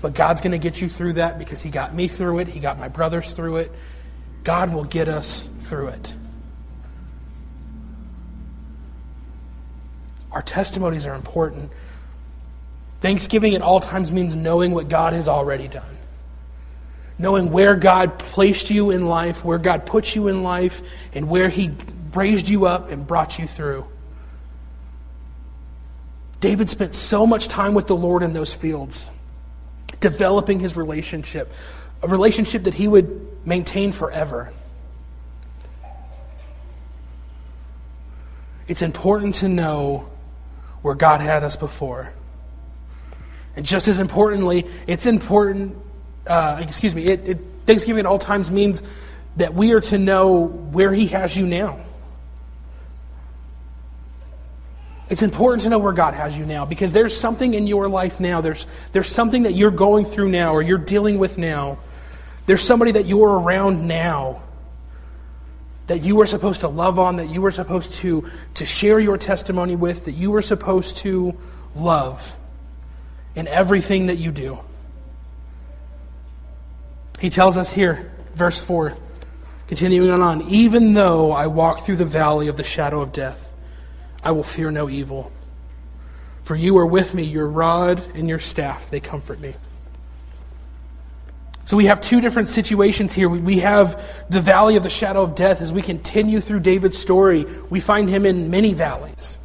But 0.00 0.14
God's 0.14 0.40
going 0.40 0.52
to 0.52 0.58
get 0.58 0.80
you 0.80 0.88
through 0.88 1.14
that 1.14 1.38
because 1.38 1.60
He 1.60 1.70
got 1.70 1.94
me 1.94 2.06
through 2.06 2.38
it. 2.38 2.48
He 2.48 2.60
got 2.60 2.78
my 2.78 2.88
brothers 2.88 3.32
through 3.32 3.58
it. 3.58 3.72
God 4.44 4.72
will 4.72 4.84
get 4.84 5.08
us 5.08 5.48
through 5.60 5.88
it. 5.88 6.14
Our 10.30 10.42
testimonies 10.42 11.06
are 11.06 11.14
important. 11.14 11.72
Thanksgiving 13.00 13.54
at 13.54 13.62
all 13.62 13.80
times 13.80 14.12
means 14.12 14.36
knowing 14.36 14.72
what 14.72 14.88
God 14.88 15.12
has 15.14 15.26
already 15.26 15.66
done. 15.66 15.96
Knowing 17.18 17.50
where 17.50 17.74
God 17.74 18.18
placed 18.20 18.70
you 18.70 18.90
in 18.90 19.06
life, 19.06 19.44
where 19.44 19.58
God 19.58 19.86
put 19.86 20.14
you 20.14 20.28
in 20.28 20.44
life, 20.44 20.82
and 21.12 21.28
where 21.28 21.48
He 21.48 21.72
raised 22.14 22.48
you 22.48 22.66
up 22.66 22.90
and 22.90 23.04
brought 23.04 23.38
you 23.38 23.48
through. 23.48 23.86
David 26.40 26.70
spent 26.70 26.94
so 26.94 27.26
much 27.26 27.48
time 27.48 27.74
with 27.74 27.86
the 27.86 27.96
Lord 27.96 28.22
in 28.22 28.32
those 28.32 28.54
fields, 28.54 29.06
developing 30.00 30.60
his 30.60 30.76
relationship, 30.76 31.52
a 32.02 32.08
relationship 32.08 32.64
that 32.64 32.74
he 32.74 32.86
would 32.86 33.46
maintain 33.46 33.90
forever. 33.92 34.52
It's 38.68 38.82
important 38.82 39.36
to 39.36 39.48
know 39.48 40.08
where 40.82 40.94
God 40.94 41.20
had 41.20 41.42
us 41.42 41.56
before. 41.56 42.12
And 43.56 43.66
just 43.66 43.88
as 43.88 43.98
importantly, 43.98 44.66
it's 44.86 45.06
important, 45.06 45.76
uh, 46.26 46.58
excuse 46.60 46.94
me, 46.94 47.06
it, 47.06 47.28
it, 47.28 47.38
Thanksgiving 47.66 48.00
at 48.00 48.06
all 48.06 48.18
times 48.18 48.50
means 48.50 48.82
that 49.36 49.54
we 49.54 49.72
are 49.72 49.80
to 49.80 49.98
know 49.98 50.46
where 50.46 50.92
He 50.92 51.08
has 51.08 51.36
you 51.36 51.46
now. 51.46 51.80
It's 55.10 55.22
important 55.22 55.62
to 55.62 55.70
know 55.70 55.78
where 55.78 55.92
God 55.92 56.14
has 56.14 56.38
you 56.38 56.44
now 56.44 56.66
because 56.66 56.92
there's 56.92 57.16
something 57.16 57.54
in 57.54 57.66
your 57.66 57.88
life 57.88 58.20
now. 58.20 58.40
There's, 58.40 58.66
there's 58.92 59.08
something 59.08 59.44
that 59.44 59.52
you're 59.52 59.70
going 59.70 60.04
through 60.04 60.28
now 60.28 60.52
or 60.52 60.60
you're 60.60 60.76
dealing 60.76 61.18
with 61.18 61.38
now. 61.38 61.78
There's 62.46 62.62
somebody 62.62 62.92
that 62.92 63.06
you're 63.06 63.38
around 63.38 63.88
now 63.88 64.42
that 65.86 66.02
you 66.02 66.16
were 66.16 66.26
supposed 66.26 66.60
to 66.60 66.68
love 66.68 66.98
on, 66.98 67.16
that 67.16 67.30
you 67.30 67.40
were 67.40 67.50
supposed 67.50 67.94
to, 67.94 68.30
to 68.54 68.66
share 68.66 69.00
your 69.00 69.16
testimony 69.16 69.74
with, 69.74 70.04
that 70.04 70.12
you 70.12 70.30
were 70.30 70.42
supposed 70.42 70.98
to 70.98 71.36
love 71.74 72.36
in 73.34 73.48
everything 73.48 74.06
that 74.06 74.18
you 74.18 74.30
do. 74.30 74.58
He 77.18 77.30
tells 77.30 77.56
us 77.56 77.72
here, 77.72 78.12
verse 78.34 78.58
4, 78.58 78.94
continuing 79.66 80.10
on, 80.10 80.42
even 80.42 80.92
though 80.92 81.32
I 81.32 81.46
walk 81.46 81.80
through 81.80 81.96
the 81.96 82.04
valley 82.04 82.48
of 82.48 82.58
the 82.58 82.64
shadow 82.64 83.00
of 83.00 83.12
death, 83.12 83.47
I 84.28 84.32
will 84.32 84.42
fear 84.42 84.70
no 84.70 84.90
evil. 84.90 85.32
For 86.42 86.54
you 86.54 86.76
are 86.76 86.84
with 86.84 87.14
me, 87.14 87.22
your 87.22 87.46
rod 87.46 88.02
and 88.14 88.28
your 88.28 88.38
staff, 88.38 88.90
they 88.90 89.00
comfort 89.00 89.40
me. 89.40 89.54
So 91.64 91.78
we 91.78 91.86
have 91.86 92.02
two 92.02 92.20
different 92.20 92.48
situations 92.48 93.14
here. 93.14 93.26
We 93.30 93.60
have 93.60 94.04
the 94.28 94.42
valley 94.42 94.76
of 94.76 94.82
the 94.82 94.90
shadow 94.90 95.22
of 95.22 95.34
death. 95.34 95.62
As 95.62 95.72
we 95.72 95.80
continue 95.80 96.42
through 96.42 96.60
David's 96.60 96.98
story, 96.98 97.46
we 97.70 97.80
find 97.80 98.10
him 98.10 98.26
in 98.26 98.50
many 98.50 98.74
valleys. 98.74 99.38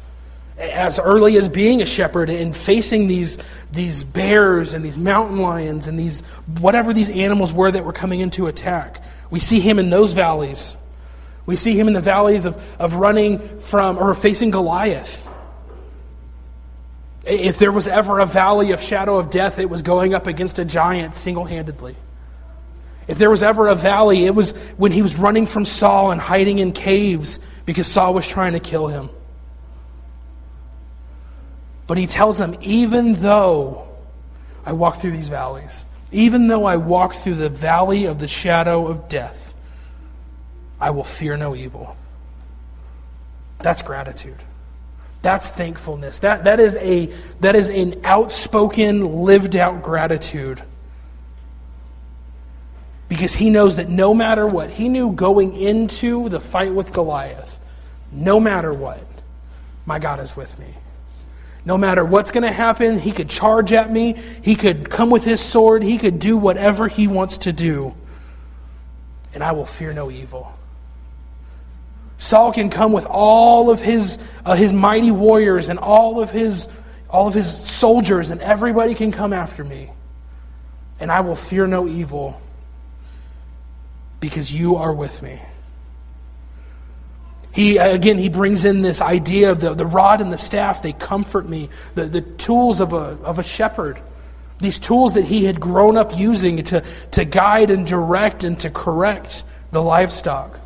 As 0.58 0.98
early 0.98 1.38
as 1.38 1.48
being 1.48 1.80
a 1.80 1.86
shepherd 1.86 2.28
and 2.28 2.54
facing 2.54 3.06
these, 3.06 3.38
these 3.72 4.04
bears 4.04 4.74
and 4.74 4.84
these 4.84 4.98
mountain 4.98 5.38
lions 5.38 5.88
and 5.88 5.98
these 5.98 6.20
whatever 6.60 6.92
these 6.92 7.08
animals 7.08 7.54
were 7.54 7.70
that 7.70 7.86
were 7.86 7.94
coming 7.94 8.20
into 8.20 8.48
attack. 8.48 9.02
We 9.30 9.40
see 9.40 9.60
him 9.60 9.78
in 9.78 9.88
those 9.88 10.12
valleys. 10.12 10.76
We 11.46 11.56
see 11.56 11.78
him 11.78 11.88
in 11.88 11.94
the 11.94 12.00
valleys 12.00 12.46
of, 12.46 12.62
of 12.78 12.94
running 12.94 13.60
from 13.60 13.98
or 13.98 14.14
facing 14.14 14.50
Goliath. 14.50 15.26
If 17.26 17.58
there 17.58 17.72
was 17.72 17.86
ever 17.86 18.18
a 18.18 18.26
valley 18.26 18.72
of 18.72 18.80
shadow 18.80 19.16
of 19.16 19.30
death, 19.30 19.58
it 19.58 19.68
was 19.68 19.82
going 19.82 20.14
up 20.14 20.26
against 20.26 20.58
a 20.58 20.64
giant 20.64 21.14
single 21.14 21.44
handedly. 21.44 21.96
If 23.06 23.18
there 23.18 23.30
was 23.30 23.42
ever 23.42 23.68
a 23.68 23.74
valley, 23.74 24.24
it 24.24 24.34
was 24.34 24.52
when 24.76 24.92
he 24.92 25.02
was 25.02 25.16
running 25.16 25.46
from 25.46 25.64
Saul 25.64 26.10
and 26.10 26.20
hiding 26.20 26.58
in 26.58 26.72
caves 26.72 27.38
because 27.66 27.86
Saul 27.86 28.14
was 28.14 28.26
trying 28.26 28.54
to 28.54 28.60
kill 28.60 28.86
him. 28.86 29.10
But 31.86 31.98
he 31.98 32.06
tells 32.06 32.38
them, 32.38 32.56
even 32.62 33.14
though 33.14 33.88
I 34.64 34.72
walk 34.72 35.00
through 35.00 35.12
these 35.12 35.28
valleys, 35.28 35.84
even 36.12 36.46
though 36.46 36.64
I 36.64 36.76
walk 36.76 37.14
through 37.14 37.34
the 37.34 37.50
valley 37.50 38.06
of 38.06 38.18
the 38.18 38.28
shadow 38.28 38.86
of 38.86 39.08
death, 39.08 39.43
I 40.84 40.90
will 40.90 41.02
fear 41.02 41.38
no 41.38 41.56
evil. 41.56 41.96
That's 43.60 43.80
gratitude. 43.80 44.36
That's 45.22 45.48
thankfulness. 45.48 46.18
That, 46.18 46.44
that, 46.44 46.60
is 46.60 46.76
a, 46.76 47.10
that 47.40 47.56
is 47.56 47.70
an 47.70 48.02
outspoken, 48.04 49.22
lived 49.22 49.56
out 49.56 49.82
gratitude. 49.82 50.62
Because 53.08 53.32
he 53.32 53.48
knows 53.48 53.76
that 53.76 53.88
no 53.88 54.12
matter 54.12 54.46
what, 54.46 54.68
he 54.68 54.90
knew 54.90 55.12
going 55.12 55.56
into 55.56 56.28
the 56.28 56.38
fight 56.38 56.74
with 56.74 56.92
Goliath, 56.92 57.58
no 58.12 58.38
matter 58.38 58.74
what, 58.74 59.02
my 59.86 59.98
God 59.98 60.20
is 60.20 60.36
with 60.36 60.58
me. 60.58 60.74
No 61.64 61.78
matter 61.78 62.04
what's 62.04 62.30
going 62.30 62.44
to 62.44 62.52
happen, 62.52 62.98
he 62.98 63.10
could 63.10 63.30
charge 63.30 63.72
at 63.72 63.90
me, 63.90 64.16
he 64.42 64.54
could 64.54 64.90
come 64.90 65.08
with 65.08 65.24
his 65.24 65.40
sword, 65.40 65.82
he 65.82 65.96
could 65.96 66.18
do 66.18 66.36
whatever 66.36 66.88
he 66.88 67.06
wants 67.06 67.38
to 67.38 67.54
do, 67.54 67.94
and 69.32 69.42
I 69.42 69.52
will 69.52 69.64
fear 69.64 69.94
no 69.94 70.10
evil. 70.10 70.52
Saul 72.18 72.52
can 72.52 72.70
come 72.70 72.92
with 72.92 73.06
all 73.06 73.70
of 73.70 73.80
his, 73.80 74.18
uh, 74.44 74.54
his 74.54 74.72
mighty 74.72 75.10
warriors 75.10 75.68
and 75.68 75.78
all 75.78 76.20
of 76.20 76.30
his, 76.30 76.68
all 77.10 77.28
of 77.28 77.34
his 77.34 77.54
soldiers, 77.54 78.30
and 78.30 78.40
everybody 78.40 78.94
can 78.94 79.12
come 79.12 79.32
after 79.32 79.64
me. 79.64 79.90
And 81.00 81.10
I 81.10 81.20
will 81.20 81.36
fear 81.36 81.66
no 81.66 81.88
evil 81.88 82.40
because 84.20 84.52
you 84.52 84.76
are 84.76 84.92
with 84.92 85.22
me. 85.22 85.40
He, 87.52 87.78
again, 87.78 88.18
he 88.18 88.28
brings 88.28 88.64
in 88.64 88.82
this 88.82 89.00
idea 89.00 89.52
of 89.52 89.60
the, 89.60 89.74
the 89.74 89.86
rod 89.86 90.20
and 90.20 90.32
the 90.32 90.38
staff, 90.38 90.82
they 90.82 90.92
comfort 90.92 91.48
me, 91.48 91.68
the, 91.94 92.06
the 92.06 92.20
tools 92.20 92.80
of 92.80 92.92
a, 92.92 93.18
of 93.22 93.38
a 93.38 93.44
shepherd. 93.44 94.00
These 94.58 94.80
tools 94.80 95.14
that 95.14 95.24
he 95.24 95.44
had 95.44 95.60
grown 95.60 95.96
up 95.96 96.16
using 96.16 96.64
to, 96.64 96.82
to 97.12 97.24
guide 97.24 97.70
and 97.70 97.86
direct 97.86 98.42
and 98.42 98.58
to 98.60 98.70
correct 98.70 99.44
the 99.70 99.82
livestock. 99.82 100.58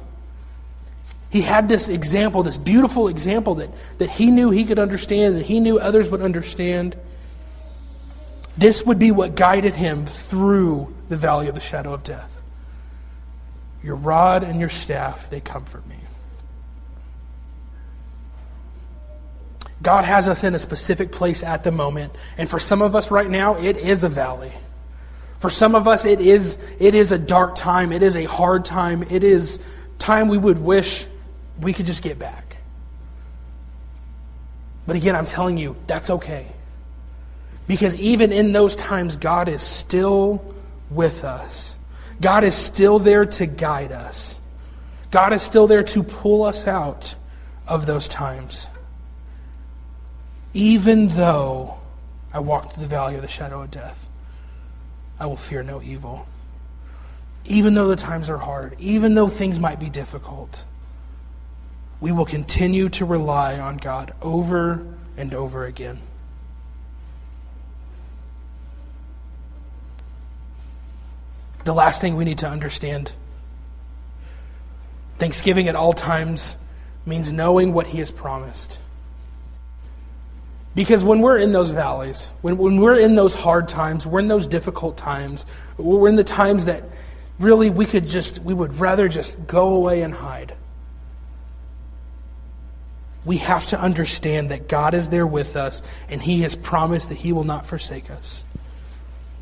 He 1.30 1.42
had 1.42 1.68
this 1.68 1.88
example, 1.88 2.42
this 2.42 2.56
beautiful 2.56 3.08
example 3.08 3.56
that, 3.56 3.70
that 3.98 4.08
he 4.08 4.30
knew 4.30 4.50
he 4.50 4.64
could 4.64 4.78
understand, 4.78 5.36
that 5.36 5.44
he 5.44 5.60
knew 5.60 5.78
others 5.78 6.08
would 6.08 6.22
understand. 6.22 6.96
This 8.56 8.84
would 8.84 8.98
be 8.98 9.10
what 9.10 9.34
guided 9.34 9.74
him 9.74 10.06
through 10.06 10.94
the 11.08 11.16
valley 11.16 11.48
of 11.48 11.54
the 11.54 11.60
shadow 11.60 11.92
of 11.92 12.02
death. 12.02 12.42
Your 13.82 13.96
rod 13.96 14.42
and 14.42 14.58
your 14.58 14.70
staff, 14.70 15.28
they 15.28 15.40
comfort 15.40 15.86
me. 15.86 15.96
God 19.80 20.04
has 20.04 20.26
us 20.28 20.42
in 20.42 20.54
a 20.54 20.58
specific 20.58 21.12
place 21.12 21.42
at 21.42 21.62
the 21.62 21.70
moment. 21.70 22.12
And 22.36 22.50
for 22.50 22.58
some 22.58 22.82
of 22.82 22.96
us 22.96 23.10
right 23.10 23.30
now, 23.30 23.54
it 23.54 23.76
is 23.76 24.02
a 24.02 24.08
valley. 24.08 24.52
For 25.38 25.50
some 25.50 25.76
of 25.76 25.86
us, 25.86 26.04
it 26.04 26.20
is, 26.20 26.58
it 26.80 26.96
is 26.96 27.12
a 27.12 27.18
dark 27.18 27.54
time. 27.54 27.92
It 27.92 28.02
is 28.02 28.16
a 28.16 28.24
hard 28.24 28.64
time. 28.64 29.04
It 29.04 29.22
is 29.22 29.60
time 29.98 30.28
we 30.28 30.38
would 30.38 30.58
wish 30.58 31.06
we 31.60 31.72
could 31.72 31.86
just 31.86 32.02
get 32.02 32.18
back. 32.18 32.58
But 34.86 34.96
again, 34.96 35.14
I'm 35.14 35.26
telling 35.26 35.58
you, 35.58 35.76
that's 35.86 36.08
okay. 36.08 36.46
Because 37.66 37.94
even 37.96 38.32
in 38.32 38.52
those 38.52 38.74
times, 38.76 39.16
God 39.16 39.48
is 39.48 39.60
still 39.60 40.54
with 40.90 41.24
us. 41.24 41.76
God 42.20 42.44
is 42.44 42.54
still 42.54 42.98
there 42.98 43.26
to 43.26 43.46
guide 43.46 43.92
us. 43.92 44.40
God 45.10 45.32
is 45.32 45.42
still 45.42 45.66
there 45.66 45.82
to 45.84 46.02
pull 46.02 46.42
us 46.42 46.66
out 46.66 47.14
of 47.66 47.86
those 47.86 48.08
times. 48.08 48.68
Even 50.54 51.08
though 51.08 51.78
I 52.32 52.40
walk 52.40 52.72
through 52.72 52.82
the 52.84 52.88
valley 52.88 53.16
of 53.16 53.22
the 53.22 53.28
shadow 53.28 53.62
of 53.62 53.70
death, 53.70 54.08
I 55.20 55.26
will 55.26 55.36
fear 55.36 55.62
no 55.62 55.82
evil. 55.82 56.26
Even 57.44 57.74
though 57.74 57.88
the 57.88 57.96
times 57.96 58.30
are 58.30 58.38
hard, 58.38 58.76
even 58.78 59.14
though 59.14 59.28
things 59.28 59.58
might 59.58 59.78
be 59.78 59.90
difficult 59.90 60.64
we 62.00 62.12
will 62.12 62.24
continue 62.24 62.88
to 62.90 63.04
rely 63.04 63.58
on 63.58 63.76
God 63.76 64.14
over 64.22 64.86
and 65.16 65.34
over 65.34 65.64
again. 65.64 65.98
The 71.64 71.74
last 71.74 72.00
thing 72.00 72.16
we 72.16 72.24
need 72.24 72.38
to 72.38 72.48
understand 72.48 73.12
Thanksgiving 75.18 75.68
at 75.68 75.74
all 75.74 75.92
times 75.92 76.56
means 77.04 77.32
knowing 77.32 77.72
what 77.72 77.88
He 77.88 77.98
has 77.98 78.10
promised. 78.10 78.78
Because 80.74 81.02
when 81.02 81.20
we're 81.20 81.38
in 81.38 81.50
those 81.50 81.70
valleys, 81.70 82.30
when, 82.40 82.56
when 82.56 82.80
we're 82.80 83.00
in 83.00 83.16
those 83.16 83.34
hard 83.34 83.66
times, 83.68 84.06
we're 84.06 84.20
in 84.20 84.28
those 84.28 84.46
difficult 84.46 84.96
times, 84.96 85.44
we're 85.76 86.08
in 86.08 86.14
the 86.14 86.22
times 86.22 86.66
that 86.66 86.84
really 87.40 87.68
we 87.68 87.84
could 87.84 88.06
just, 88.06 88.38
we 88.38 88.54
would 88.54 88.78
rather 88.78 89.08
just 89.08 89.46
go 89.48 89.74
away 89.74 90.02
and 90.02 90.14
hide 90.14 90.54
we 93.24 93.38
have 93.38 93.66
to 93.66 93.80
understand 93.80 94.50
that 94.50 94.68
God 94.68 94.94
is 94.94 95.08
there 95.08 95.26
with 95.26 95.56
us 95.56 95.82
and 96.08 96.22
He 96.22 96.42
has 96.42 96.54
promised 96.54 97.08
that 97.08 97.18
He 97.18 97.32
will 97.32 97.44
not 97.44 97.66
forsake 97.66 98.10
us. 98.10 98.44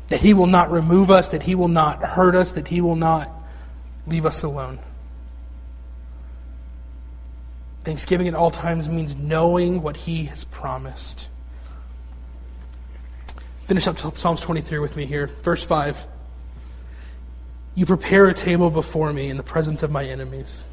That 0.07 0.21
He 0.21 0.33
will 0.33 0.47
not 0.47 0.71
remove 0.71 1.11
us, 1.11 1.29
that 1.29 1.43
He 1.43 1.55
will 1.55 1.67
not 1.67 2.03
hurt 2.03 2.35
us, 2.35 2.53
that 2.53 2.67
He 2.67 2.81
will 2.81 2.95
not 2.95 3.29
leave 4.05 4.25
us 4.25 4.43
alone. 4.43 4.79
Thanksgiving 7.83 8.27
at 8.27 8.33
all 8.33 8.51
times 8.51 8.89
means 8.89 9.15
knowing 9.15 9.81
what 9.81 9.95
He 9.95 10.25
has 10.25 10.43
promised. 10.43 11.29
Finish 13.61 13.87
up 13.87 13.97
Psalms 14.17 14.41
23 14.41 14.79
with 14.79 14.95
me 14.95 15.05
here. 15.05 15.27
Verse 15.43 15.63
5. 15.63 16.05
You 17.75 17.85
prepare 17.85 18.27
a 18.27 18.33
table 18.33 18.71
before 18.71 19.13
me 19.13 19.29
in 19.29 19.37
the 19.37 19.43
presence 19.43 19.83
of 19.83 19.91
my 19.91 20.03
enemies. 20.03 20.65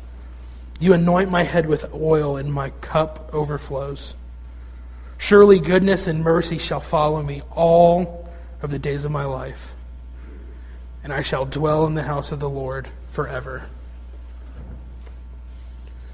You 0.80 0.92
anoint 0.92 1.30
my 1.30 1.42
head 1.42 1.66
with 1.66 1.94
oil, 1.94 2.36
and 2.36 2.52
my 2.52 2.70
cup 2.80 3.30
overflows. 3.32 4.14
Surely 5.18 5.58
goodness 5.58 6.06
and 6.06 6.22
mercy 6.22 6.58
shall 6.58 6.80
follow 6.80 7.22
me 7.22 7.42
all 7.52 8.28
of 8.60 8.70
the 8.70 8.78
days 8.78 9.04
of 9.04 9.12
my 9.12 9.24
life, 9.24 9.72
and 11.02 11.12
I 11.12 11.22
shall 11.22 11.44
dwell 11.44 11.86
in 11.86 11.94
the 11.94 12.02
house 12.02 12.32
of 12.32 12.40
the 12.40 12.50
Lord 12.50 12.88
forever. 13.10 13.64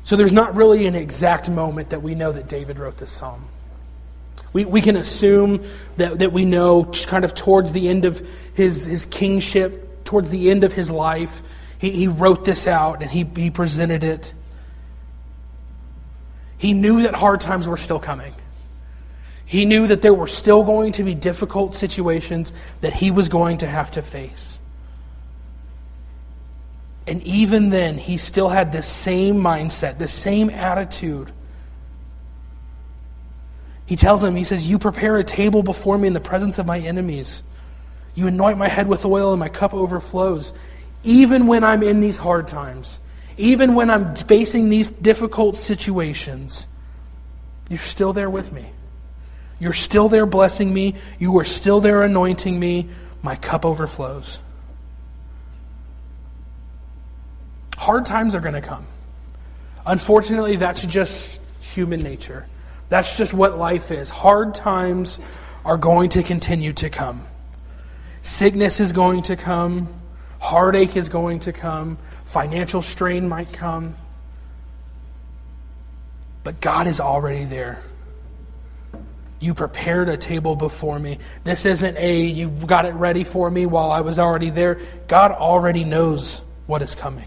So 0.04 0.16
there's 0.16 0.32
not 0.32 0.56
really 0.56 0.86
an 0.86 0.94
exact 0.94 1.48
moment 1.48 1.90
that 1.90 2.02
we 2.02 2.14
know 2.14 2.32
that 2.32 2.48
David 2.48 2.78
wrote 2.78 2.98
this 2.98 3.12
psalm. 3.12 3.48
We, 4.52 4.64
we 4.64 4.82
can 4.82 4.96
assume 4.96 5.64
that, 5.96 6.18
that 6.18 6.32
we 6.32 6.44
know 6.44 6.84
kind 6.84 7.24
of 7.24 7.34
towards 7.34 7.72
the 7.72 7.88
end 7.88 8.04
of 8.04 8.26
his, 8.54 8.84
his 8.84 9.06
kingship, 9.06 10.04
towards 10.04 10.28
the 10.30 10.50
end 10.50 10.64
of 10.64 10.72
his 10.72 10.90
life, 10.90 11.42
he, 11.78 11.90
he 11.92 12.08
wrote 12.08 12.44
this 12.44 12.66
out 12.66 13.02
and 13.02 13.10
he, 13.10 13.24
he 13.36 13.50
presented 13.50 14.02
it. 14.02 14.34
He 16.60 16.74
knew 16.74 17.04
that 17.04 17.14
hard 17.14 17.40
times 17.40 17.66
were 17.66 17.78
still 17.78 17.98
coming. 17.98 18.34
He 19.46 19.64
knew 19.64 19.86
that 19.86 20.02
there 20.02 20.12
were 20.12 20.26
still 20.26 20.62
going 20.62 20.92
to 20.92 21.04
be 21.04 21.14
difficult 21.14 21.74
situations 21.74 22.52
that 22.82 22.92
he 22.92 23.10
was 23.10 23.30
going 23.30 23.56
to 23.58 23.66
have 23.66 23.90
to 23.92 24.02
face. 24.02 24.60
And 27.06 27.22
even 27.22 27.70
then, 27.70 27.96
he 27.96 28.18
still 28.18 28.50
had 28.50 28.72
the 28.72 28.82
same 28.82 29.36
mindset, 29.36 29.98
the 29.98 30.06
same 30.06 30.50
attitude. 30.50 31.32
He 33.86 33.96
tells 33.96 34.22
him, 34.22 34.36
he 34.36 34.44
says, 34.44 34.66
You 34.66 34.78
prepare 34.78 35.16
a 35.16 35.24
table 35.24 35.62
before 35.62 35.96
me 35.96 36.08
in 36.08 36.12
the 36.12 36.20
presence 36.20 36.58
of 36.58 36.66
my 36.66 36.78
enemies. 36.78 37.42
You 38.14 38.26
anoint 38.26 38.58
my 38.58 38.68
head 38.68 38.86
with 38.86 39.06
oil, 39.06 39.32
and 39.32 39.40
my 39.40 39.48
cup 39.48 39.72
overflows. 39.72 40.52
Even 41.04 41.46
when 41.46 41.64
I'm 41.64 41.82
in 41.82 42.00
these 42.00 42.18
hard 42.18 42.48
times, 42.48 43.00
even 43.40 43.74
when 43.74 43.90
I'm 43.90 44.14
facing 44.14 44.68
these 44.68 44.90
difficult 44.90 45.56
situations, 45.56 46.68
you're 47.68 47.78
still 47.78 48.12
there 48.12 48.30
with 48.30 48.52
me. 48.52 48.66
You're 49.58 49.72
still 49.72 50.08
there 50.08 50.26
blessing 50.26 50.72
me. 50.72 50.94
You 51.18 51.38
are 51.38 51.44
still 51.44 51.80
there 51.80 52.02
anointing 52.02 52.58
me. 52.58 52.88
My 53.22 53.36
cup 53.36 53.64
overflows. 53.64 54.38
Hard 57.76 58.06
times 58.06 58.34
are 58.34 58.40
going 58.40 58.54
to 58.54 58.60
come. 58.60 58.86
Unfortunately, 59.86 60.56
that's 60.56 60.84
just 60.86 61.40
human 61.60 62.00
nature. 62.00 62.46
That's 62.88 63.16
just 63.16 63.32
what 63.32 63.56
life 63.56 63.90
is. 63.90 64.10
Hard 64.10 64.54
times 64.54 65.20
are 65.64 65.76
going 65.76 66.10
to 66.10 66.22
continue 66.22 66.72
to 66.74 66.90
come. 66.90 67.26
Sickness 68.22 68.80
is 68.80 68.92
going 68.92 69.22
to 69.24 69.36
come. 69.36 69.88
Heartache 70.40 70.96
is 70.96 71.08
going 71.08 71.40
to 71.40 71.52
come. 71.52 71.98
Financial 72.30 72.80
strain 72.80 73.28
might 73.28 73.52
come. 73.52 73.96
But 76.44 76.60
God 76.60 76.86
is 76.86 77.00
already 77.00 77.44
there. 77.44 77.82
You 79.40 79.52
prepared 79.52 80.08
a 80.08 80.16
table 80.16 80.54
before 80.54 80.96
me. 81.00 81.18
This 81.42 81.66
isn't 81.66 81.96
a, 81.96 82.22
you 82.22 82.48
got 82.48 82.84
it 82.84 82.94
ready 82.94 83.24
for 83.24 83.50
me 83.50 83.66
while 83.66 83.90
I 83.90 84.02
was 84.02 84.20
already 84.20 84.50
there. 84.50 84.78
God 85.08 85.32
already 85.32 85.82
knows 85.82 86.40
what 86.68 86.82
is 86.82 86.94
coming. 86.94 87.26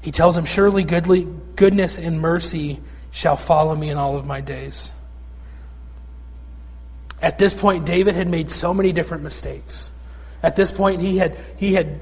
He 0.00 0.10
tells 0.10 0.38
him, 0.38 0.46
Surely 0.46 0.84
goodly, 0.84 1.28
goodness 1.54 1.98
and 1.98 2.18
mercy 2.18 2.80
shall 3.10 3.36
follow 3.36 3.76
me 3.76 3.90
in 3.90 3.98
all 3.98 4.16
of 4.16 4.24
my 4.24 4.40
days. 4.40 4.90
At 7.22 7.38
this 7.38 7.54
point, 7.54 7.86
David 7.86 8.16
had 8.16 8.28
made 8.28 8.50
so 8.50 8.74
many 8.74 8.92
different 8.92 9.22
mistakes. 9.22 9.90
At 10.42 10.56
this 10.56 10.72
point, 10.72 11.00
he 11.00 11.18
had, 11.18 11.38
he 11.56 11.72
had 11.72 12.00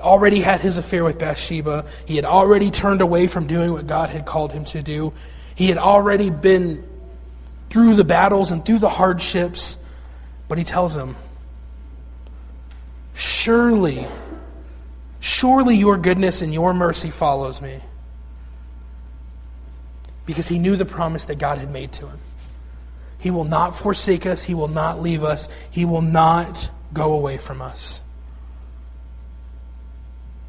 already 0.00 0.40
had 0.40 0.62
his 0.62 0.78
affair 0.78 1.04
with 1.04 1.18
Bathsheba. 1.18 1.84
He 2.06 2.16
had 2.16 2.24
already 2.24 2.70
turned 2.70 3.02
away 3.02 3.26
from 3.26 3.46
doing 3.46 3.72
what 3.72 3.86
God 3.86 4.08
had 4.08 4.24
called 4.24 4.52
him 4.52 4.64
to 4.66 4.82
do. 4.82 5.12
He 5.54 5.68
had 5.68 5.76
already 5.76 6.30
been 6.30 6.82
through 7.68 7.94
the 7.94 8.04
battles 8.04 8.50
and 8.50 8.64
through 8.64 8.78
the 8.78 8.88
hardships. 8.88 9.76
But 10.48 10.56
he 10.56 10.64
tells 10.64 10.94
them, 10.94 11.16
Surely, 13.12 14.08
surely 15.20 15.76
your 15.76 15.98
goodness 15.98 16.40
and 16.40 16.52
your 16.52 16.72
mercy 16.72 17.10
follows 17.10 17.60
me. 17.60 17.80
Because 20.24 20.48
he 20.48 20.58
knew 20.58 20.76
the 20.76 20.86
promise 20.86 21.26
that 21.26 21.36
God 21.36 21.58
had 21.58 21.70
made 21.70 21.92
to 21.92 22.06
him. 22.06 22.18
He 23.24 23.30
will 23.30 23.44
not 23.44 23.74
forsake 23.74 24.26
us, 24.26 24.42
he 24.42 24.52
will 24.52 24.68
not 24.68 25.00
leave 25.00 25.24
us, 25.24 25.48
he 25.70 25.86
will 25.86 26.02
not 26.02 26.68
go 26.92 27.14
away 27.14 27.38
from 27.38 27.62
us. 27.62 28.02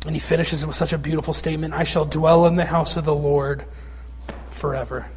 And 0.05 0.13
he 0.13 0.19
finishes 0.19 0.61
it 0.61 0.67
with 0.67 0.75
such 0.75 0.91
a 0.91 0.97
beautiful 0.97 1.33
statement 1.33 1.73
I 1.73 1.85
shall 1.85 2.03
dwell 2.03 2.45
in 2.47 2.57
the 2.57 2.65
house 2.65 2.97
of 2.97 3.05
the 3.05 3.15
Lord 3.15 3.63
forever. 4.49 5.09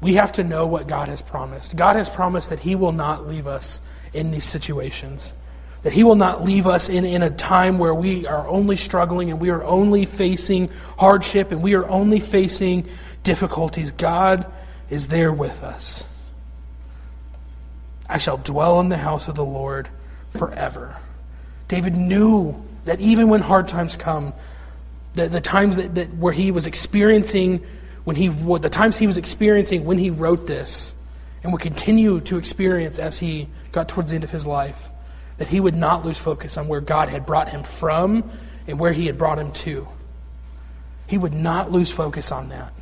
We 0.00 0.14
have 0.14 0.32
to 0.32 0.42
know 0.42 0.66
what 0.66 0.88
God 0.88 1.06
has 1.06 1.22
promised. 1.22 1.76
God 1.76 1.94
has 1.94 2.10
promised 2.10 2.50
that 2.50 2.58
He 2.58 2.74
will 2.74 2.90
not 2.90 3.28
leave 3.28 3.46
us 3.46 3.80
in 4.12 4.32
these 4.32 4.44
situations, 4.44 5.32
that 5.84 5.92
He 5.92 6.02
will 6.02 6.16
not 6.16 6.42
leave 6.42 6.66
us 6.66 6.88
in, 6.88 7.04
in 7.04 7.22
a 7.22 7.30
time 7.30 7.78
where 7.78 7.94
we 7.94 8.26
are 8.26 8.48
only 8.48 8.74
struggling 8.74 9.30
and 9.30 9.38
we 9.38 9.50
are 9.50 9.62
only 9.62 10.06
facing 10.06 10.70
hardship 10.98 11.52
and 11.52 11.62
we 11.62 11.74
are 11.74 11.86
only 11.86 12.20
facing 12.20 12.88
difficulties. 13.22 13.92
God 13.92 14.50
is 14.88 15.08
there 15.08 15.30
with 15.30 15.62
us. 15.62 16.04
I 18.08 18.16
shall 18.16 18.38
dwell 18.38 18.80
in 18.80 18.88
the 18.88 18.96
house 18.96 19.28
of 19.28 19.34
the 19.34 19.44
Lord 19.44 19.88
forever. 20.30 20.96
David 21.68 21.94
knew 21.94 22.64
that 22.86 23.00
even 23.00 23.28
when 23.28 23.42
hard 23.42 23.68
times 23.68 23.94
come, 23.94 24.32
the, 25.12 25.28
the 25.28 25.40
times 25.40 25.76
that, 25.76 25.94
that 25.96 26.14
where 26.14 26.32
he 26.32 26.50
was 26.50 26.66
experiencing 26.66 27.64
when 28.04 28.16
he 28.16 28.28
the 28.28 28.68
times 28.70 28.96
he 28.96 29.06
was 29.06 29.16
experiencing 29.16 29.84
when 29.84 29.98
he 29.98 30.10
wrote 30.10 30.46
this 30.46 30.94
and 31.42 31.52
would 31.52 31.62
continue 31.62 32.20
to 32.20 32.36
experience 32.38 32.98
as 32.98 33.18
he 33.18 33.48
got 33.72 33.88
towards 33.88 34.10
the 34.10 34.14
end 34.14 34.24
of 34.24 34.30
his 34.30 34.46
life 34.46 34.90
that 35.38 35.48
he 35.48 35.60
would 35.60 35.74
not 35.74 36.04
lose 36.04 36.18
focus 36.18 36.56
on 36.56 36.68
where 36.68 36.80
God 36.80 37.08
had 37.08 37.26
brought 37.26 37.48
him 37.48 37.62
from 37.62 38.30
and 38.66 38.78
where 38.78 38.92
he 38.92 39.06
had 39.06 39.18
brought 39.18 39.38
him 39.38 39.52
to. 39.52 39.88
He 41.06 41.18
would 41.18 41.34
not 41.34 41.70
lose 41.70 41.90
focus 41.90 42.32
on 42.32 42.48
that. 42.48 42.72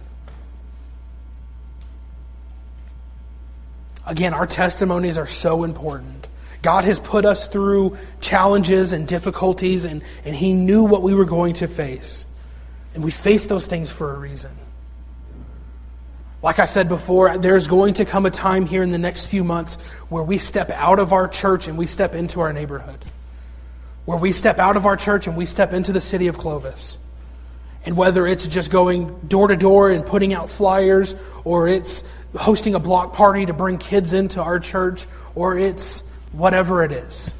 Again, 4.06 4.34
our 4.34 4.46
testimonies 4.46 5.16
are 5.16 5.26
so 5.26 5.64
important. 5.64 6.26
God 6.60 6.84
has 6.84 7.00
put 7.00 7.24
us 7.24 7.46
through 7.46 7.96
challenges 8.20 8.92
and 8.92 9.06
difficulties, 9.06 9.84
and, 9.84 10.02
and 10.24 10.34
He 10.34 10.52
knew 10.52 10.82
what 10.82 11.02
we 11.02 11.14
were 11.14 11.24
going 11.24 11.54
to 11.54 11.68
face. 11.68 12.26
And 12.94 13.02
we 13.02 13.10
face 13.10 13.46
those 13.46 13.66
things 13.66 13.90
for 13.90 14.14
a 14.14 14.18
reason. 14.18 14.52
Like 16.42 16.58
I 16.58 16.64
said 16.64 16.88
before, 16.88 17.38
there's 17.38 17.68
going 17.68 17.94
to 17.94 18.04
come 18.04 18.26
a 18.26 18.30
time 18.30 18.66
here 18.66 18.82
in 18.82 18.90
the 18.90 18.98
next 18.98 19.26
few 19.26 19.44
months 19.44 19.76
where 20.08 20.24
we 20.24 20.38
step 20.38 20.70
out 20.70 20.98
of 20.98 21.12
our 21.12 21.28
church 21.28 21.68
and 21.68 21.78
we 21.78 21.86
step 21.86 22.16
into 22.16 22.40
our 22.40 22.52
neighborhood. 22.52 22.98
Where 24.06 24.18
we 24.18 24.32
step 24.32 24.58
out 24.58 24.76
of 24.76 24.84
our 24.84 24.96
church 24.96 25.28
and 25.28 25.36
we 25.36 25.46
step 25.46 25.72
into 25.72 25.92
the 25.92 26.00
city 26.00 26.26
of 26.26 26.38
Clovis. 26.38 26.98
And 27.86 27.96
whether 27.96 28.26
it's 28.26 28.48
just 28.48 28.70
going 28.70 29.14
door 29.28 29.48
to 29.48 29.56
door 29.56 29.90
and 29.90 30.04
putting 30.04 30.34
out 30.34 30.50
flyers, 30.50 31.14
or 31.44 31.68
it's 31.68 32.02
hosting 32.36 32.74
a 32.74 32.80
block 32.80 33.12
party 33.12 33.46
to 33.46 33.52
bring 33.52 33.78
kids 33.78 34.12
into 34.12 34.42
our 34.42 34.58
church, 34.58 35.06
or 35.36 35.56
it's 35.56 36.02
whatever 36.32 36.82
it 36.82 36.90
is. 36.90 37.32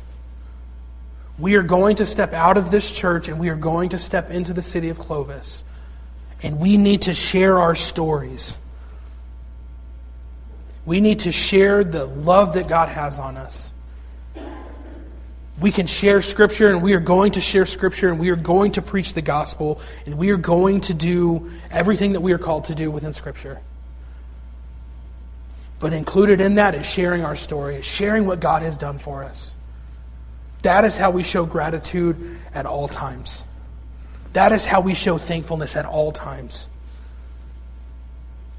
We 1.39 1.57
are 1.57 1.63
going 1.63 1.97
to 1.97 2.07
step 2.07 2.33
out 2.33 2.57
of 2.57 2.71
this 2.71 2.89
church 2.89 3.29
and 3.29 3.41
we 3.41 3.49
are 3.49 3.57
going 3.57 3.89
to 3.91 3.99
step 3.99 4.31
into 4.31 4.53
the 4.53 4.63
city 4.63 4.91
of 4.91 4.99
Clovis. 4.99 5.65
And 6.41 6.61
we 6.61 6.77
need 6.77 7.03
to 7.03 7.15
share 7.15 7.59
our 7.59 7.75
stories. 7.75 8.57
We 10.85 11.01
need 11.01 11.21
to 11.21 11.33
share 11.33 11.85
the 11.85 12.07
love 12.07 12.55
that 12.55 12.69
God 12.69 12.89
has 12.89 13.19
on 13.19 13.37
us. 13.37 13.73
We 15.61 15.71
can 15.71 15.87
share 15.87 16.23
Scripture, 16.23 16.71
and 16.71 16.83
we 16.83 16.95
are 16.95 17.01
going 17.01 17.33
to 17.33 17.41
share 17.41 17.67
Scripture, 17.67 18.09
and 18.09 18.19
we 18.19 18.31
are 18.31 18.37
going 18.37 18.73
to 18.73 18.83
preach 18.83 19.15
the 19.15 19.23
gospel, 19.23 19.81
and 20.07 20.19
we 20.19 20.31
are 20.31 20.37
going 20.37 20.81
to 20.83 20.95
do 20.95 21.53
everything 21.71 22.13
that 22.13 22.21
we 22.21 22.33
are 22.33 22.39
called 22.39 22.65
to 22.65 22.75
do 22.75 22.91
within 22.91 23.13
Scripture. 23.13 23.61
But 25.79 25.93
included 25.93 26.41
in 26.41 26.57
that 26.57 26.75
is 26.75 26.87
sharing 26.87 27.25
our 27.25 27.37
story, 27.37 27.83
sharing 27.83 28.27
what 28.27 28.41
God 28.41 28.63
has 28.63 28.77
done 28.77 28.99
for 28.99 29.23
us. 29.23 29.55
That 30.63 30.85
is 30.85 30.97
how 30.97 31.11
we 31.11 31.23
show 31.23 31.45
gratitude 31.45 32.39
at 32.55 32.67
all 32.67 32.89
times. 32.89 33.45
That 34.33 34.53
is 34.53 34.65
how 34.65 34.81
we 34.81 34.95
show 34.95 35.19
thankfulness 35.19 35.77
at 35.77 35.85
all 35.85 36.13
times. 36.13 36.69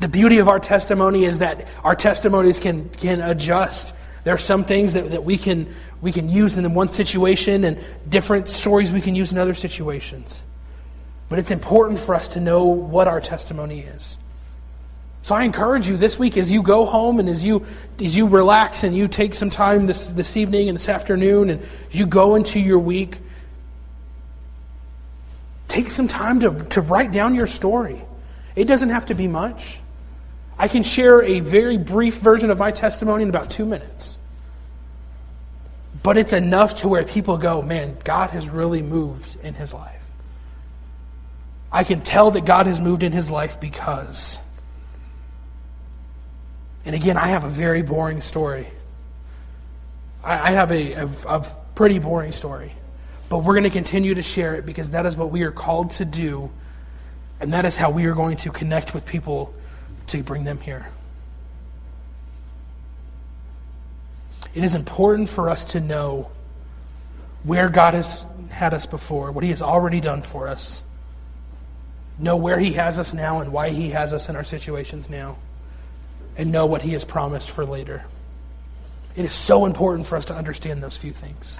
The 0.03 0.09
beauty 0.09 0.39
of 0.39 0.49
our 0.49 0.59
testimony 0.59 1.23
is 1.23 1.39
that 1.39 1.65
our 1.81 1.95
testimonies 1.95 2.59
can, 2.59 2.89
can 2.89 3.21
adjust. 3.21 3.93
There 4.25 4.33
are 4.33 4.37
some 4.37 4.65
things 4.65 4.91
that, 4.91 5.11
that 5.11 5.23
we, 5.23 5.37
can, 5.37 5.73
we 6.01 6.11
can 6.11 6.27
use 6.27 6.57
in 6.57 6.73
one 6.73 6.89
situation 6.89 7.63
and 7.63 7.79
different 8.09 8.49
stories 8.49 8.91
we 8.91 8.99
can 8.99 9.15
use 9.15 9.31
in 9.31 9.37
other 9.37 9.53
situations. 9.53 10.43
But 11.29 11.39
it's 11.39 11.51
important 11.51 11.99
for 11.99 12.15
us 12.15 12.27
to 12.27 12.41
know 12.41 12.65
what 12.65 13.07
our 13.07 13.21
testimony 13.21 13.79
is. 13.79 14.17
So 15.21 15.35
I 15.35 15.43
encourage 15.43 15.87
you 15.87 15.95
this 15.95 16.19
week 16.19 16.35
as 16.35 16.51
you 16.51 16.63
go 16.63 16.83
home 16.83 17.21
and 17.21 17.29
as 17.29 17.45
you 17.45 17.65
as 17.97 18.13
you 18.13 18.27
relax 18.27 18.83
and 18.83 18.93
you 18.93 19.07
take 19.07 19.33
some 19.33 19.49
time 19.49 19.87
this 19.87 20.09
this 20.09 20.35
evening 20.35 20.67
and 20.67 20.75
this 20.75 20.89
afternoon 20.89 21.49
and 21.49 21.61
as 21.89 21.97
you 21.97 22.05
go 22.05 22.35
into 22.35 22.59
your 22.59 22.79
week, 22.79 23.19
take 25.69 25.89
some 25.89 26.09
time 26.09 26.41
to, 26.41 26.65
to 26.71 26.81
write 26.81 27.13
down 27.13 27.35
your 27.35 27.47
story. 27.47 28.01
It 28.57 28.65
doesn't 28.65 28.89
have 28.89 29.05
to 29.05 29.13
be 29.13 29.29
much. 29.29 29.79
I 30.57 30.67
can 30.67 30.83
share 30.83 31.21
a 31.21 31.39
very 31.39 31.77
brief 31.77 32.15
version 32.17 32.49
of 32.49 32.57
my 32.57 32.71
testimony 32.71 33.23
in 33.23 33.29
about 33.29 33.49
two 33.49 33.65
minutes. 33.65 34.17
But 36.03 36.17
it's 36.17 36.33
enough 36.33 36.75
to 36.75 36.87
where 36.87 37.03
people 37.03 37.37
go, 37.37 37.61
man, 37.61 37.97
God 38.03 38.31
has 38.31 38.49
really 38.49 38.81
moved 38.81 39.37
in 39.43 39.53
his 39.53 39.73
life. 39.73 40.01
I 41.71 41.83
can 41.83 42.01
tell 42.01 42.31
that 42.31 42.45
God 42.45 42.67
has 42.67 42.79
moved 42.79 43.03
in 43.03 43.11
his 43.11 43.31
life 43.31 43.59
because. 43.59 44.37
And 46.85 46.95
again, 46.95 47.17
I 47.17 47.27
have 47.27 47.45
a 47.45 47.49
very 47.49 47.81
boring 47.81 48.21
story. 48.21 48.67
I, 50.23 50.51
have 50.51 50.71
a, 50.71 50.93
a, 50.93 51.09
a 51.27 51.45
pretty 51.75 51.99
boring 51.99 52.31
story. 52.31 52.73
But 53.27 53.39
we're 53.39 53.53
going 53.53 53.63
to 53.63 53.69
continue 53.69 54.13
to 54.13 54.21
share 54.21 54.55
it 54.55 54.65
because 54.65 54.91
that 54.91 55.05
is 55.05 55.17
what 55.17 55.31
we 55.31 55.41
are 55.43 55.51
called 55.51 55.91
to 55.91 56.05
do. 56.05 56.51
And 57.39 57.53
that 57.53 57.65
is 57.65 57.75
how 57.75 57.89
we 57.89 58.05
are 58.05 58.13
going 58.13 58.37
to 58.37 58.51
connect 58.51 58.93
with 58.93 59.05
people 59.05 59.53
to 60.07 60.23
bring 60.23 60.43
them 60.43 60.59
here. 60.59 60.87
It 64.53 64.63
is 64.63 64.75
important 64.75 65.29
for 65.29 65.49
us 65.49 65.63
to 65.65 65.79
know 65.79 66.29
where 67.43 67.69
God 67.69 67.93
has 67.93 68.25
had 68.49 68.73
us 68.73 68.85
before, 68.85 69.31
what 69.31 69.43
He 69.43 69.49
has 69.49 69.61
already 69.61 69.99
done 69.99 70.21
for 70.21 70.47
us. 70.47 70.83
Know 72.19 72.37
where 72.37 72.59
He 72.59 72.73
has 72.73 72.99
us 72.99 73.13
now 73.13 73.39
and 73.39 73.51
why 73.51 73.69
He 73.69 73.89
has 73.89 74.13
us 74.13 74.29
in 74.29 74.35
our 74.35 74.43
situations 74.43 75.09
now. 75.09 75.37
And 76.37 76.51
know 76.51 76.65
what 76.65 76.81
He 76.81 76.93
has 76.93 77.03
promised 77.03 77.49
for 77.49 77.65
later. 77.65 78.03
It 79.15 79.25
is 79.25 79.33
so 79.33 79.65
important 79.65 80.07
for 80.07 80.15
us 80.15 80.25
to 80.25 80.35
understand 80.35 80.81
those 80.81 80.97
few 80.97 81.11
things. 81.11 81.59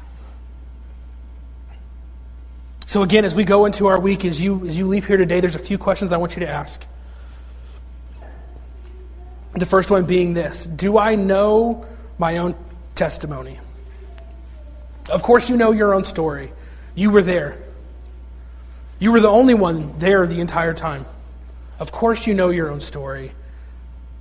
So, 2.85 3.01
again, 3.01 3.25
as 3.25 3.33
we 3.33 3.43
go 3.43 3.65
into 3.65 3.87
our 3.87 3.99
week, 3.99 4.25
as 4.25 4.41
you, 4.41 4.67
as 4.67 4.77
you 4.77 4.87
leave 4.87 5.07
here 5.07 5.17
today, 5.17 5.39
there's 5.39 5.55
a 5.55 5.59
few 5.59 5.77
questions 5.77 6.11
I 6.11 6.17
want 6.17 6.35
you 6.35 6.41
to 6.41 6.49
ask. 6.49 6.83
The 9.53 9.65
first 9.65 9.91
one 9.91 10.05
being 10.05 10.33
this 10.33 10.65
Do 10.65 10.97
I 10.97 11.15
know 11.15 11.85
my 12.17 12.37
own 12.37 12.55
testimony? 12.95 13.59
Of 15.09 15.21
course, 15.21 15.49
you 15.49 15.57
know 15.57 15.71
your 15.71 15.93
own 15.93 16.05
story. 16.05 16.51
You 16.95 17.09
were 17.11 17.21
there. 17.21 17.57
You 18.99 19.11
were 19.11 19.19
the 19.19 19.27
only 19.27 19.53
one 19.53 19.99
there 19.99 20.25
the 20.25 20.39
entire 20.39 20.73
time. 20.73 21.05
Of 21.79 21.91
course, 21.91 22.25
you 22.25 22.33
know 22.33 22.49
your 22.49 22.69
own 22.69 22.79
story. 22.79 23.33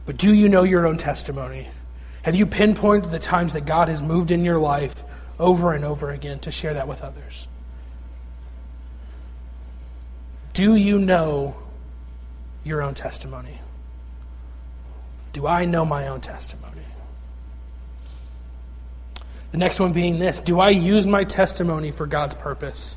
But 0.06 0.16
do 0.16 0.32
you 0.32 0.48
know 0.48 0.64
your 0.64 0.86
own 0.86 0.96
testimony? 0.96 1.68
Have 2.22 2.34
you 2.34 2.46
pinpointed 2.46 3.10
the 3.10 3.18
times 3.18 3.52
that 3.52 3.66
God 3.66 3.88
has 3.88 4.02
moved 4.02 4.30
in 4.30 4.44
your 4.44 4.58
life 4.58 5.04
over 5.38 5.72
and 5.72 5.84
over 5.84 6.10
again 6.10 6.40
to 6.40 6.50
share 6.50 6.74
that 6.74 6.88
with 6.88 7.02
others? 7.02 7.46
Do 10.54 10.74
you 10.74 10.98
know 10.98 11.56
your 12.64 12.82
own 12.82 12.94
testimony? 12.94 13.61
Do 15.32 15.46
I 15.46 15.64
know 15.64 15.84
my 15.84 16.08
own 16.08 16.20
testimony? 16.20 16.82
The 19.52 19.58
next 19.58 19.78
one 19.78 19.92
being 19.92 20.18
this 20.18 20.40
Do 20.40 20.60
I 20.60 20.70
use 20.70 21.06
my 21.06 21.24
testimony 21.24 21.90
for 21.90 22.06
God's 22.06 22.34
purpose? 22.34 22.96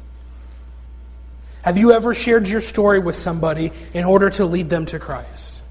Have 1.61 1.77
you 1.77 1.93
ever 1.93 2.13
shared 2.13 2.47
your 2.47 2.61
story 2.61 2.99
with 2.99 3.15
somebody 3.15 3.71
in 3.93 4.05
order 4.05 4.29
to 4.31 4.45
lead 4.45 4.69
them 4.69 4.85
to 4.87 4.99
Christ? 4.99 5.61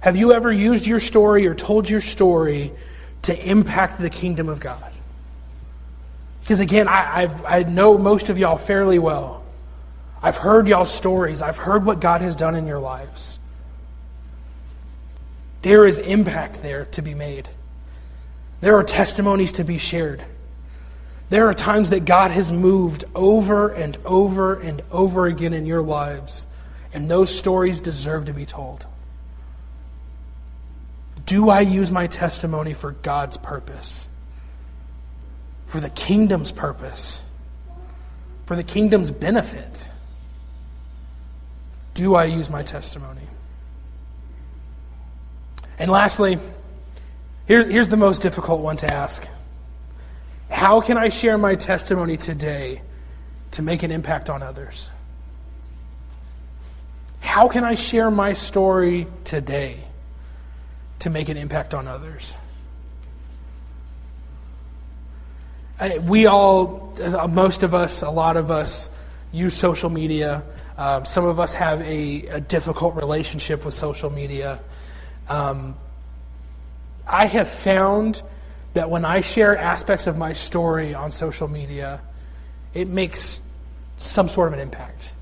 Have 0.00 0.16
you 0.16 0.32
ever 0.32 0.52
used 0.52 0.86
your 0.86 1.00
story 1.00 1.46
or 1.46 1.54
told 1.54 1.88
your 1.88 2.00
story 2.00 2.72
to 3.22 3.48
impact 3.48 3.98
the 3.98 4.10
kingdom 4.10 4.48
of 4.48 4.60
God? 4.60 4.92
Because 6.40 6.60
again, 6.60 6.86
I, 6.88 7.22
I've, 7.22 7.44
I 7.44 7.62
know 7.62 7.96
most 7.98 8.28
of 8.28 8.38
y'all 8.38 8.58
fairly 8.58 8.98
well. 8.98 9.44
I've 10.22 10.36
heard 10.36 10.68
y'all's 10.68 10.92
stories, 10.92 11.42
I've 11.42 11.58
heard 11.58 11.84
what 11.84 12.00
God 12.00 12.20
has 12.20 12.36
done 12.36 12.54
in 12.54 12.66
your 12.66 12.78
lives. 12.78 13.40
There 15.62 15.86
is 15.86 15.98
impact 15.98 16.62
there 16.62 16.84
to 16.86 17.02
be 17.02 17.14
made. 17.14 17.48
There 18.60 18.76
are 18.76 18.84
testimonies 18.84 19.52
to 19.52 19.64
be 19.64 19.78
shared. 19.78 20.24
There 21.28 21.48
are 21.48 21.54
times 21.54 21.90
that 21.90 22.04
God 22.04 22.30
has 22.30 22.52
moved 22.52 23.04
over 23.14 23.68
and 23.68 23.96
over 24.04 24.54
and 24.54 24.82
over 24.92 25.26
again 25.26 25.52
in 25.52 25.66
your 25.66 25.82
lives, 25.82 26.46
and 26.92 27.10
those 27.10 27.36
stories 27.36 27.80
deserve 27.80 28.26
to 28.26 28.32
be 28.32 28.46
told. 28.46 28.86
Do 31.26 31.50
I 31.50 31.60
use 31.60 31.90
my 31.90 32.06
testimony 32.06 32.72
for 32.72 32.92
God's 32.92 33.36
purpose? 33.36 34.06
For 35.66 35.80
the 35.80 35.90
kingdom's 35.90 36.52
purpose? 36.52 37.22
For 38.46 38.54
the 38.54 38.62
kingdom's 38.62 39.10
benefit? 39.10 39.90
Do 41.94 42.14
I 42.14 42.26
use 42.26 42.48
my 42.48 42.62
testimony? 42.62 43.22
And 45.78 45.90
lastly, 45.90 46.38
here, 47.46 47.68
here's 47.68 47.88
the 47.88 47.96
most 47.96 48.22
difficult 48.22 48.60
one 48.60 48.76
to 48.78 48.92
ask 48.92 49.26
How 50.50 50.80
can 50.80 50.96
I 50.96 51.08
share 51.08 51.38
my 51.38 51.54
testimony 51.54 52.16
today 52.16 52.82
to 53.52 53.62
make 53.62 53.82
an 53.82 53.90
impact 53.90 54.30
on 54.30 54.42
others? 54.42 54.90
How 57.20 57.48
can 57.48 57.64
I 57.64 57.74
share 57.74 58.10
my 58.10 58.32
story 58.32 59.06
today 59.24 59.84
to 61.00 61.10
make 61.10 61.28
an 61.28 61.36
impact 61.36 61.74
on 61.74 61.86
others? 61.86 62.32
We 66.00 66.26
all, 66.26 66.96
most 67.28 67.62
of 67.62 67.74
us, 67.74 68.00
a 68.00 68.10
lot 68.10 68.38
of 68.38 68.50
us, 68.50 68.88
use 69.32 69.54
social 69.54 69.90
media. 69.90 70.42
Um, 70.78 71.04
some 71.04 71.26
of 71.26 71.38
us 71.38 71.52
have 71.54 71.82
a, 71.82 72.26
a, 72.28 72.40
difficult 72.40 72.94
relationship 72.94 73.64
with 73.64 73.74
social 73.74 74.08
media. 74.08 74.60
Um, 75.28 75.76
I 77.06 77.26
have 77.26 77.48
found 77.48 78.22
that 78.74 78.90
when 78.90 79.04
I 79.04 79.20
share 79.20 79.56
aspects 79.56 80.06
of 80.06 80.16
my 80.16 80.32
story 80.32 80.94
on 80.94 81.10
social 81.12 81.48
media, 81.48 82.02
it 82.74 82.88
makes 82.88 83.40
some 83.98 84.28
sort 84.28 84.48
of 84.48 84.54
an 84.54 84.60
impact. 84.60 85.14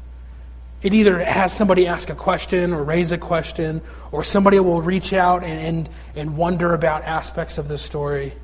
It 0.83 0.93
either 0.93 1.23
has 1.25 1.57
somebody 1.57 1.87
ask 1.87 2.11
a 2.11 2.15
question 2.15 2.75
or 2.75 2.83
raise 2.83 3.13
a 3.13 3.19
question, 3.19 3.81
or 4.13 4.23
somebody 4.23 4.59
will 4.61 4.83
reach 4.83 5.13
out 5.13 5.43
and, 5.43 5.61
and, 5.61 5.89
and 6.15 6.37
wonder 6.37 6.75
about 6.75 7.05
aspects 7.05 7.57
of 7.57 7.69
the 7.69 7.79
story. 7.79 8.35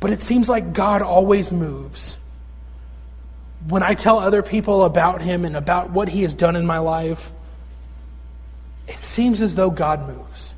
But 0.00 0.10
it 0.10 0.22
seems 0.22 0.48
like 0.48 0.72
God 0.72 1.02
always 1.02 1.52
moves. 1.52 2.18
When 3.68 3.82
I 3.82 3.94
tell 3.94 4.18
other 4.18 4.42
people 4.42 4.84
about 4.84 5.22
Him 5.22 5.44
and 5.44 5.56
about 5.56 5.90
what 5.90 6.08
He 6.08 6.22
has 6.22 6.34
done 6.34 6.56
in 6.56 6.66
my 6.66 6.78
life, 6.78 7.32
it 8.86 8.98
seems 8.98 9.40
as 9.42 9.54
though 9.54 9.70
God 9.70 10.06
moves. 10.06 10.54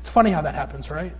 It's 0.00 0.10
funny 0.10 0.30
how 0.30 0.42
that 0.42 0.54
happens, 0.54 0.90
right? 0.90 1.14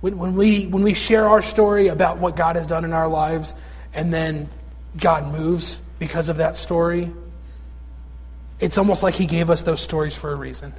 When, 0.00 0.16
when, 0.18 0.36
we, 0.36 0.66
when 0.66 0.82
we 0.82 0.94
share 0.94 1.28
our 1.28 1.42
story 1.42 1.88
about 1.88 2.18
what 2.18 2.36
God 2.36 2.56
has 2.56 2.66
done 2.66 2.84
in 2.84 2.92
our 2.92 3.08
lives, 3.08 3.54
and 3.92 4.12
then 4.12 4.48
God 4.96 5.32
moves 5.32 5.80
because 5.98 6.28
of 6.28 6.36
that 6.36 6.56
story, 6.56 7.10
it's 8.60 8.78
almost 8.78 9.02
like 9.02 9.14
He 9.14 9.26
gave 9.26 9.50
us 9.50 9.62
those 9.62 9.80
stories 9.80 10.14
for 10.14 10.32
a 10.32 10.36
reason. 10.36 10.72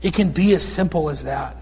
It 0.00 0.14
can 0.14 0.30
be 0.30 0.54
as 0.54 0.62
simple 0.62 1.10
as 1.10 1.24
that. 1.24 1.56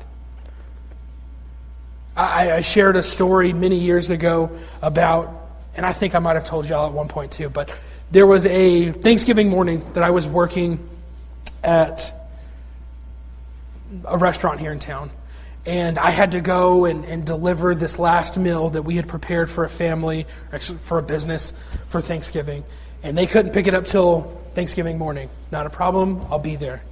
I, 2.16 2.52
I 2.52 2.60
shared 2.62 2.96
a 2.96 3.02
story 3.02 3.52
many 3.52 3.78
years 3.78 4.08
ago 4.08 4.50
about, 4.80 5.48
and 5.74 5.84
I 5.84 5.92
think 5.92 6.14
I 6.14 6.18
might 6.18 6.34
have 6.34 6.44
told 6.44 6.66
y'all 6.66 6.86
at 6.86 6.92
one 6.92 7.08
point 7.08 7.32
too, 7.32 7.50
but 7.50 7.76
there 8.10 8.26
was 8.26 8.46
a 8.46 8.92
Thanksgiving 8.92 9.48
morning 9.48 9.84
that 9.94 10.02
I 10.02 10.10
was 10.10 10.26
working 10.26 10.88
at 11.64 12.12
a 14.04 14.18
restaurant 14.18 14.60
here 14.60 14.72
in 14.72 14.78
town. 14.78 15.10
And 15.64 15.98
I 15.98 16.10
had 16.10 16.32
to 16.32 16.40
go 16.40 16.84
and, 16.84 17.04
and 17.04 17.26
deliver 17.26 17.74
this 17.74 17.98
last 17.98 18.38
meal 18.38 18.70
that 18.70 18.82
we 18.82 18.94
had 18.94 19.08
prepared 19.08 19.50
for 19.50 19.64
a 19.64 19.68
family, 19.68 20.26
actually 20.52 20.78
for 20.78 20.98
a 20.98 21.02
business, 21.02 21.52
for 21.88 22.00
Thanksgiving. 22.00 22.64
And 23.02 23.18
they 23.18 23.26
couldn't 23.26 23.52
pick 23.52 23.66
it 23.66 23.74
up 23.74 23.86
till 23.86 24.22
Thanksgiving 24.54 24.96
morning. 24.96 25.28
Not 25.50 25.66
a 25.66 25.70
problem, 25.70 26.24
I'll 26.30 26.38
be 26.38 26.54
there. 26.54 26.82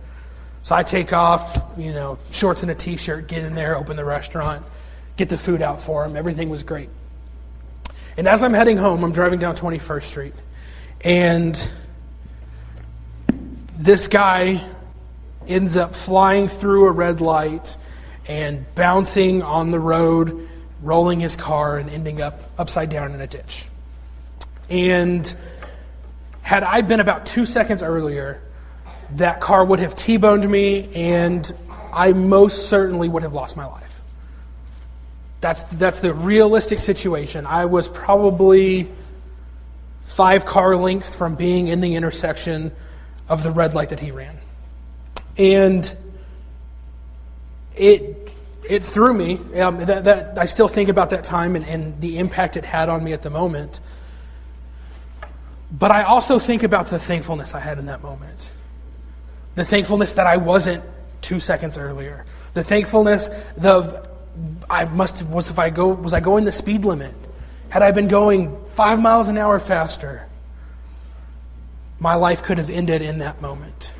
So 0.64 0.74
I 0.74 0.83
take 0.83 1.12
off, 1.12 1.79
you 1.79 1.92
know, 1.92 2.18
shorts 2.33 2.62
and 2.62 2.70
a 2.70 2.74
t 2.74 2.96
shirt, 2.96 3.29
get 3.29 3.44
in 3.44 3.55
there, 3.55 3.77
open 3.77 3.96
the 3.96 4.05
restaurant, 4.05 4.64
get 5.16 5.29
the 5.29 5.38
food 5.38 5.62
out 5.62 5.81
for 5.81 6.03
them. 6.03 6.16
Everything 6.16 6.50
was 6.50 6.64
great. 6.64 6.88
And 8.16 8.27
as 8.27 8.42
I'm 8.42 8.55
heading 8.55 8.77
home, 8.77 9.05
I'm 9.05 9.12
driving 9.12 9.38
down 9.38 9.57
21st 9.57 10.03
Street. 10.03 10.35
And 11.04 11.70
this 13.76 14.08
guy 14.08 14.66
ends 15.46 15.76
up 15.76 15.94
flying 15.94 16.48
through 16.48 16.86
a 16.86 16.90
red 16.90 17.20
light 17.20 17.76
and 18.26 18.64
bouncing 18.74 19.42
on 19.42 19.70
the 19.70 19.78
road, 19.78 20.48
rolling 20.82 21.20
his 21.20 21.36
car, 21.36 21.76
and 21.76 21.90
ending 21.90 22.22
up 22.22 22.40
upside 22.58 22.88
down 22.88 23.12
in 23.12 23.20
a 23.20 23.26
ditch. 23.26 23.66
And 24.70 25.34
had 26.40 26.62
I 26.62 26.80
been 26.80 27.00
about 27.00 27.26
two 27.26 27.44
seconds 27.44 27.82
earlier, 27.82 28.40
that 29.16 29.42
car 29.42 29.62
would 29.62 29.80
have 29.80 29.94
T 29.94 30.16
boned 30.16 30.50
me, 30.50 30.90
and 30.94 31.52
I 31.92 32.14
most 32.14 32.70
certainly 32.70 33.10
would 33.10 33.22
have 33.22 33.34
lost 33.34 33.56
my 33.56 33.66
life. 33.66 34.00
That's, 35.42 35.62
that's 35.64 36.00
the 36.00 36.14
realistic 36.14 36.78
situation. 36.80 37.44
I 37.44 37.66
was 37.66 37.88
probably 37.88 38.88
five 40.04 40.44
car 40.44 40.76
lengths 40.76 41.14
from 41.14 41.34
being 41.34 41.68
in 41.68 41.80
the 41.80 41.96
intersection 41.96 42.72
of 43.28 43.42
the 43.42 43.50
red 43.50 43.74
light 43.74 43.88
that 43.88 44.00
he 44.00 44.10
ran. 44.10 44.38
And 45.36 45.96
it, 47.74 48.30
it 48.68 48.84
threw 48.84 49.12
me. 49.12 49.40
Um, 49.60 49.78
that, 49.84 50.04
that, 50.04 50.38
I 50.38 50.44
still 50.44 50.68
think 50.68 50.88
about 50.88 51.10
that 51.10 51.24
time 51.24 51.56
and, 51.56 51.66
and 51.66 52.00
the 52.00 52.18
impact 52.18 52.56
it 52.56 52.64
had 52.64 52.88
on 52.88 53.02
me 53.02 53.12
at 53.12 53.22
the 53.22 53.30
moment. 53.30 53.80
But 55.72 55.90
I 55.90 56.04
also 56.04 56.38
think 56.38 56.62
about 56.62 56.88
the 56.88 56.98
thankfulness 56.98 57.54
I 57.54 57.60
had 57.60 57.78
in 57.78 57.86
that 57.86 58.02
moment. 58.02 58.52
The 59.56 59.64
thankfulness 59.64 60.14
that 60.14 60.26
I 60.26 60.36
wasn't 60.36 60.84
two 61.20 61.40
seconds 61.40 61.78
earlier. 61.78 62.24
The 62.52 62.62
thankfulness 62.62 63.30
of 63.60 64.08
I 64.68 64.84
must 64.84 65.24
was 65.26 65.50
if 65.50 65.58
I 65.58 65.70
go 65.70 65.88
was 65.88 66.12
I 66.12 66.20
going 66.20 66.44
the 66.44 66.52
speed 66.52 66.84
limit? 66.84 67.14
Had 67.74 67.82
I 67.82 67.90
been 67.90 68.06
going 68.06 68.56
five 68.66 69.02
miles 69.02 69.28
an 69.28 69.37
hour 69.37 69.58
faster, 69.58 70.28
my 71.98 72.14
life 72.14 72.44
could 72.44 72.58
have 72.58 72.70
ended 72.70 73.02
in 73.02 73.18
that 73.18 73.42
moment. 73.42 73.92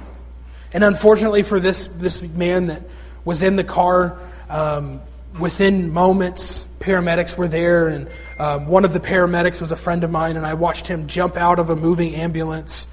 And 0.73 0.85
unfortunately 0.85 1.43
for 1.43 1.59
this, 1.59 1.89
this 1.89 2.23
man 2.23 2.69
that 2.69 2.85
was 3.25 3.43
in 3.43 3.57
the 3.57 3.65
car, 3.65 4.17
um, 4.49 5.01
within 5.41 5.93
moments, 5.93 6.69
paramedics 6.79 7.37
were 7.37 7.49
there, 7.49 7.89
and 7.89 8.09
um, 8.39 8.69
one 8.69 8.85
of 8.85 8.93
the 8.93 9.01
paramedics 9.01 9.61
was 9.61 9.73
a 9.73 9.77
friend 9.77 10.05
of 10.05 10.11
mine, 10.13 10.37
and 10.37 10.47
I 10.47 10.55
watched 10.55 10.87
him 10.87 11.09
jump 11.09 11.37
out 11.37 11.59
of 11.59 11.69
a 11.69 11.75
moving 11.75 12.15
ambulance 12.15 12.87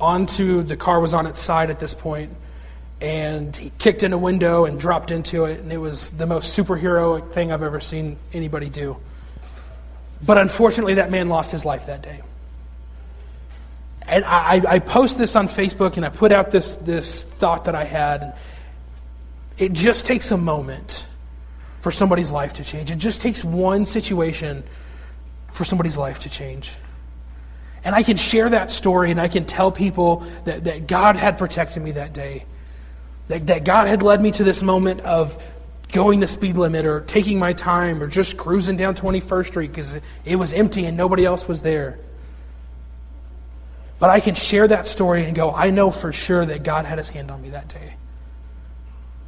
onto 0.00 0.62
the 0.62 0.78
car 0.78 1.00
was 1.00 1.12
on 1.12 1.26
its 1.26 1.38
side 1.38 1.68
at 1.68 1.78
this 1.78 1.92
point, 1.92 2.32
and 3.02 3.54
he 3.54 3.72
kicked 3.76 4.02
in 4.02 4.14
a 4.14 4.18
window 4.18 4.64
and 4.64 4.80
dropped 4.80 5.10
into 5.10 5.44
it, 5.44 5.60
and 5.60 5.70
it 5.70 5.76
was 5.76 6.12
the 6.12 6.24
most 6.24 6.58
superheroic 6.58 7.30
thing 7.30 7.52
I've 7.52 7.62
ever 7.62 7.78
seen 7.78 8.16
anybody 8.32 8.70
do. 8.70 8.96
But 10.24 10.38
unfortunately, 10.38 10.94
that 10.94 11.10
man 11.10 11.28
lost 11.28 11.50
his 11.50 11.64
life 11.64 11.86
that 11.86 12.02
day. 12.02 12.20
And 14.06 14.24
I, 14.24 14.62
I 14.68 14.78
post 14.78 15.18
this 15.18 15.34
on 15.34 15.48
Facebook 15.48 15.96
and 15.96 16.04
I 16.04 16.10
put 16.10 16.30
out 16.30 16.50
this, 16.50 16.76
this 16.76 17.24
thought 17.24 17.64
that 17.64 17.74
I 17.74 17.84
had. 17.84 18.36
It 19.56 19.72
just 19.72 20.04
takes 20.04 20.30
a 20.30 20.36
moment 20.36 21.06
for 21.80 21.90
somebody's 21.90 22.30
life 22.30 22.54
to 22.54 22.64
change. 22.64 22.90
It 22.90 22.96
just 22.98 23.20
takes 23.20 23.44
one 23.44 23.86
situation 23.86 24.62
for 25.52 25.64
somebody's 25.64 25.96
life 25.96 26.20
to 26.20 26.30
change. 26.30 26.74
And 27.84 27.94
I 27.94 28.02
can 28.02 28.16
share 28.16 28.48
that 28.48 28.70
story 28.70 29.10
and 29.10 29.20
I 29.20 29.28
can 29.28 29.44
tell 29.44 29.70
people 29.70 30.24
that, 30.44 30.64
that 30.64 30.86
God 30.86 31.16
had 31.16 31.38
protected 31.38 31.82
me 31.82 31.92
that 31.92 32.12
day. 32.12 32.44
That, 33.28 33.46
that 33.46 33.64
God 33.64 33.88
had 33.88 34.02
led 34.02 34.20
me 34.20 34.32
to 34.32 34.44
this 34.44 34.62
moment 34.62 35.00
of 35.00 35.42
going 35.94 36.18
the 36.18 36.26
speed 36.26 36.56
limit 36.56 36.84
or 36.84 37.00
taking 37.00 37.38
my 37.38 37.52
time 37.52 38.02
or 38.02 38.08
just 38.08 38.36
cruising 38.36 38.76
down 38.76 38.96
21st 38.96 39.46
Street 39.46 39.68
because 39.68 39.98
it 40.24 40.36
was 40.36 40.52
empty 40.52 40.84
and 40.84 40.96
nobody 40.96 41.24
else 41.24 41.46
was 41.46 41.62
there. 41.62 41.98
But 44.00 44.10
I 44.10 44.18
can 44.18 44.34
share 44.34 44.66
that 44.68 44.88
story 44.88 45.24
and 45.24 45.36
go, 45.36 45.54
I 45.54 45.70
know 45.70 45.92
for 45.92 46.12
sure 46.12 46.44
that 46.44 46.64
God 46.64 46.84
had 46.84 46.98
his 46.98 47.08
hand 47.08 47.30
on 47.30 47.40
me 47.40 47.50
that 47.50 47.68
day. 47.68 47.94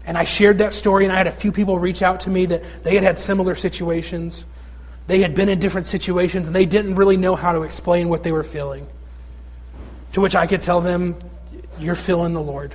And 0.04 0.18
I 0.18 0.24
shared 0.24 0.58
that 0.58 0.72
story, 0.72 1.04
and 1.04 1.12
I 1.12 1.16
had 1.16 1.26
a 1.26 1.32
few 1.32 1.50
people 1.50 1.78
reach 1.78 2.02
out 2.02 2.20
to 2.20 2.30
me 2.30 2.46
that 2.46 2.62
they 2.82 2.94
had 2.94 3.02
had 3.02 3.18
similar 3.18 3.54
situations. 3.54 4.44
They 5.06 5.20
had 5.20 5.34
been 5.34 5.48
in 5.48 5.58
different 5.60 5.86
situations, 5.86 6.48
and 6.48 6.54
they 6.54 6.66
didn't 6.66 6.96
really 6.96 7.16
know 7.16 7.36
how 7.36 7.52
to 7.52 7.62
explain 7.62 8.08
what 8.08 8.22
they 8.22 8.32
were 8.32 8.44
feeling. 8.44 8.86
To 10.12 10.20
which 10.20 10.36
I 10.36 10.46
could 10.46 10.62
tell 10.62 10.80
them, 10.80 11.16
You're 11.78 11.94
feeling 11.94 12.34
the 12.34 12.42
Lord. 12.42 12.74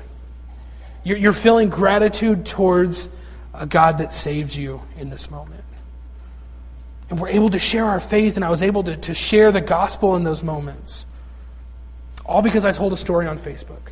You're, 1.04 1.17
you're 1.17 1.34
feeling 1.34 1.69
gratitude 1.69 2.45
towards 2.45 3.10
a 3.53 3.65
God 3.65 3.97
that 3.97 4.13
saved 4.13 4.55
you 4.55 4.81
in 4.97 5.09
this 5.09 5.29
moment. 5.29 5.63
And 7.09 7.19
we're 7.19 7.29
able 7.29 7.49
to 7.49 7.59
share 7.59 7.85
our 7.85 7.99
faith, 7.99 8.35
and 8.37 8.45
I 8.45 8.49
was 8.49 8.63
able 8.63 8.83
to, 8.83 8.95
to 8.95 9.13
share 9.13 9.51
the 9.51 9.61
gospel 9.61 10.15
in 10.15 10.23
those 10.23 10.43
moments. 10.43 11.05
All 12.25 12.41
because 12.41 12.63
I 12.63 12.71
told 12.71 12.93
a 12.93 12.97
story 12.97 13.27
on 13.27 13.37
Facebook. 13.37 13.91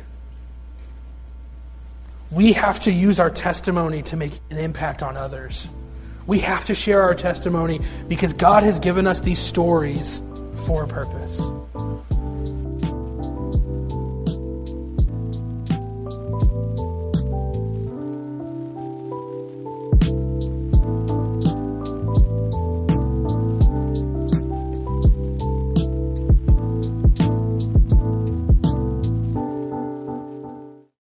We 2.30 2.52
have 2.54 2.80
to 2.80 2.92
use 2.92 3.20
our 3.20 3.28
testimony 3.28 4.02
to 4.04 4.16
make 4.16 4.38
an 4.50 4.56
impact 4.56 5.02
on 5.02 5.16
others. 5.16 5.68
We 6.26 6.38
have 6.40 6.64
to 6.66 6.74
share 6.74 7.02
our 7.02 7.14
testimony 7.14 7.80
because 8.08 8.32
God 8.32 8.62
has 8.62 8.78
given 8.78 9.06
us 9.06 9.20
these 9.20 9.40
stories 9.40 10.22
for 10.64 10.84
a 10.84 10.88
purpose. 10.88 11.40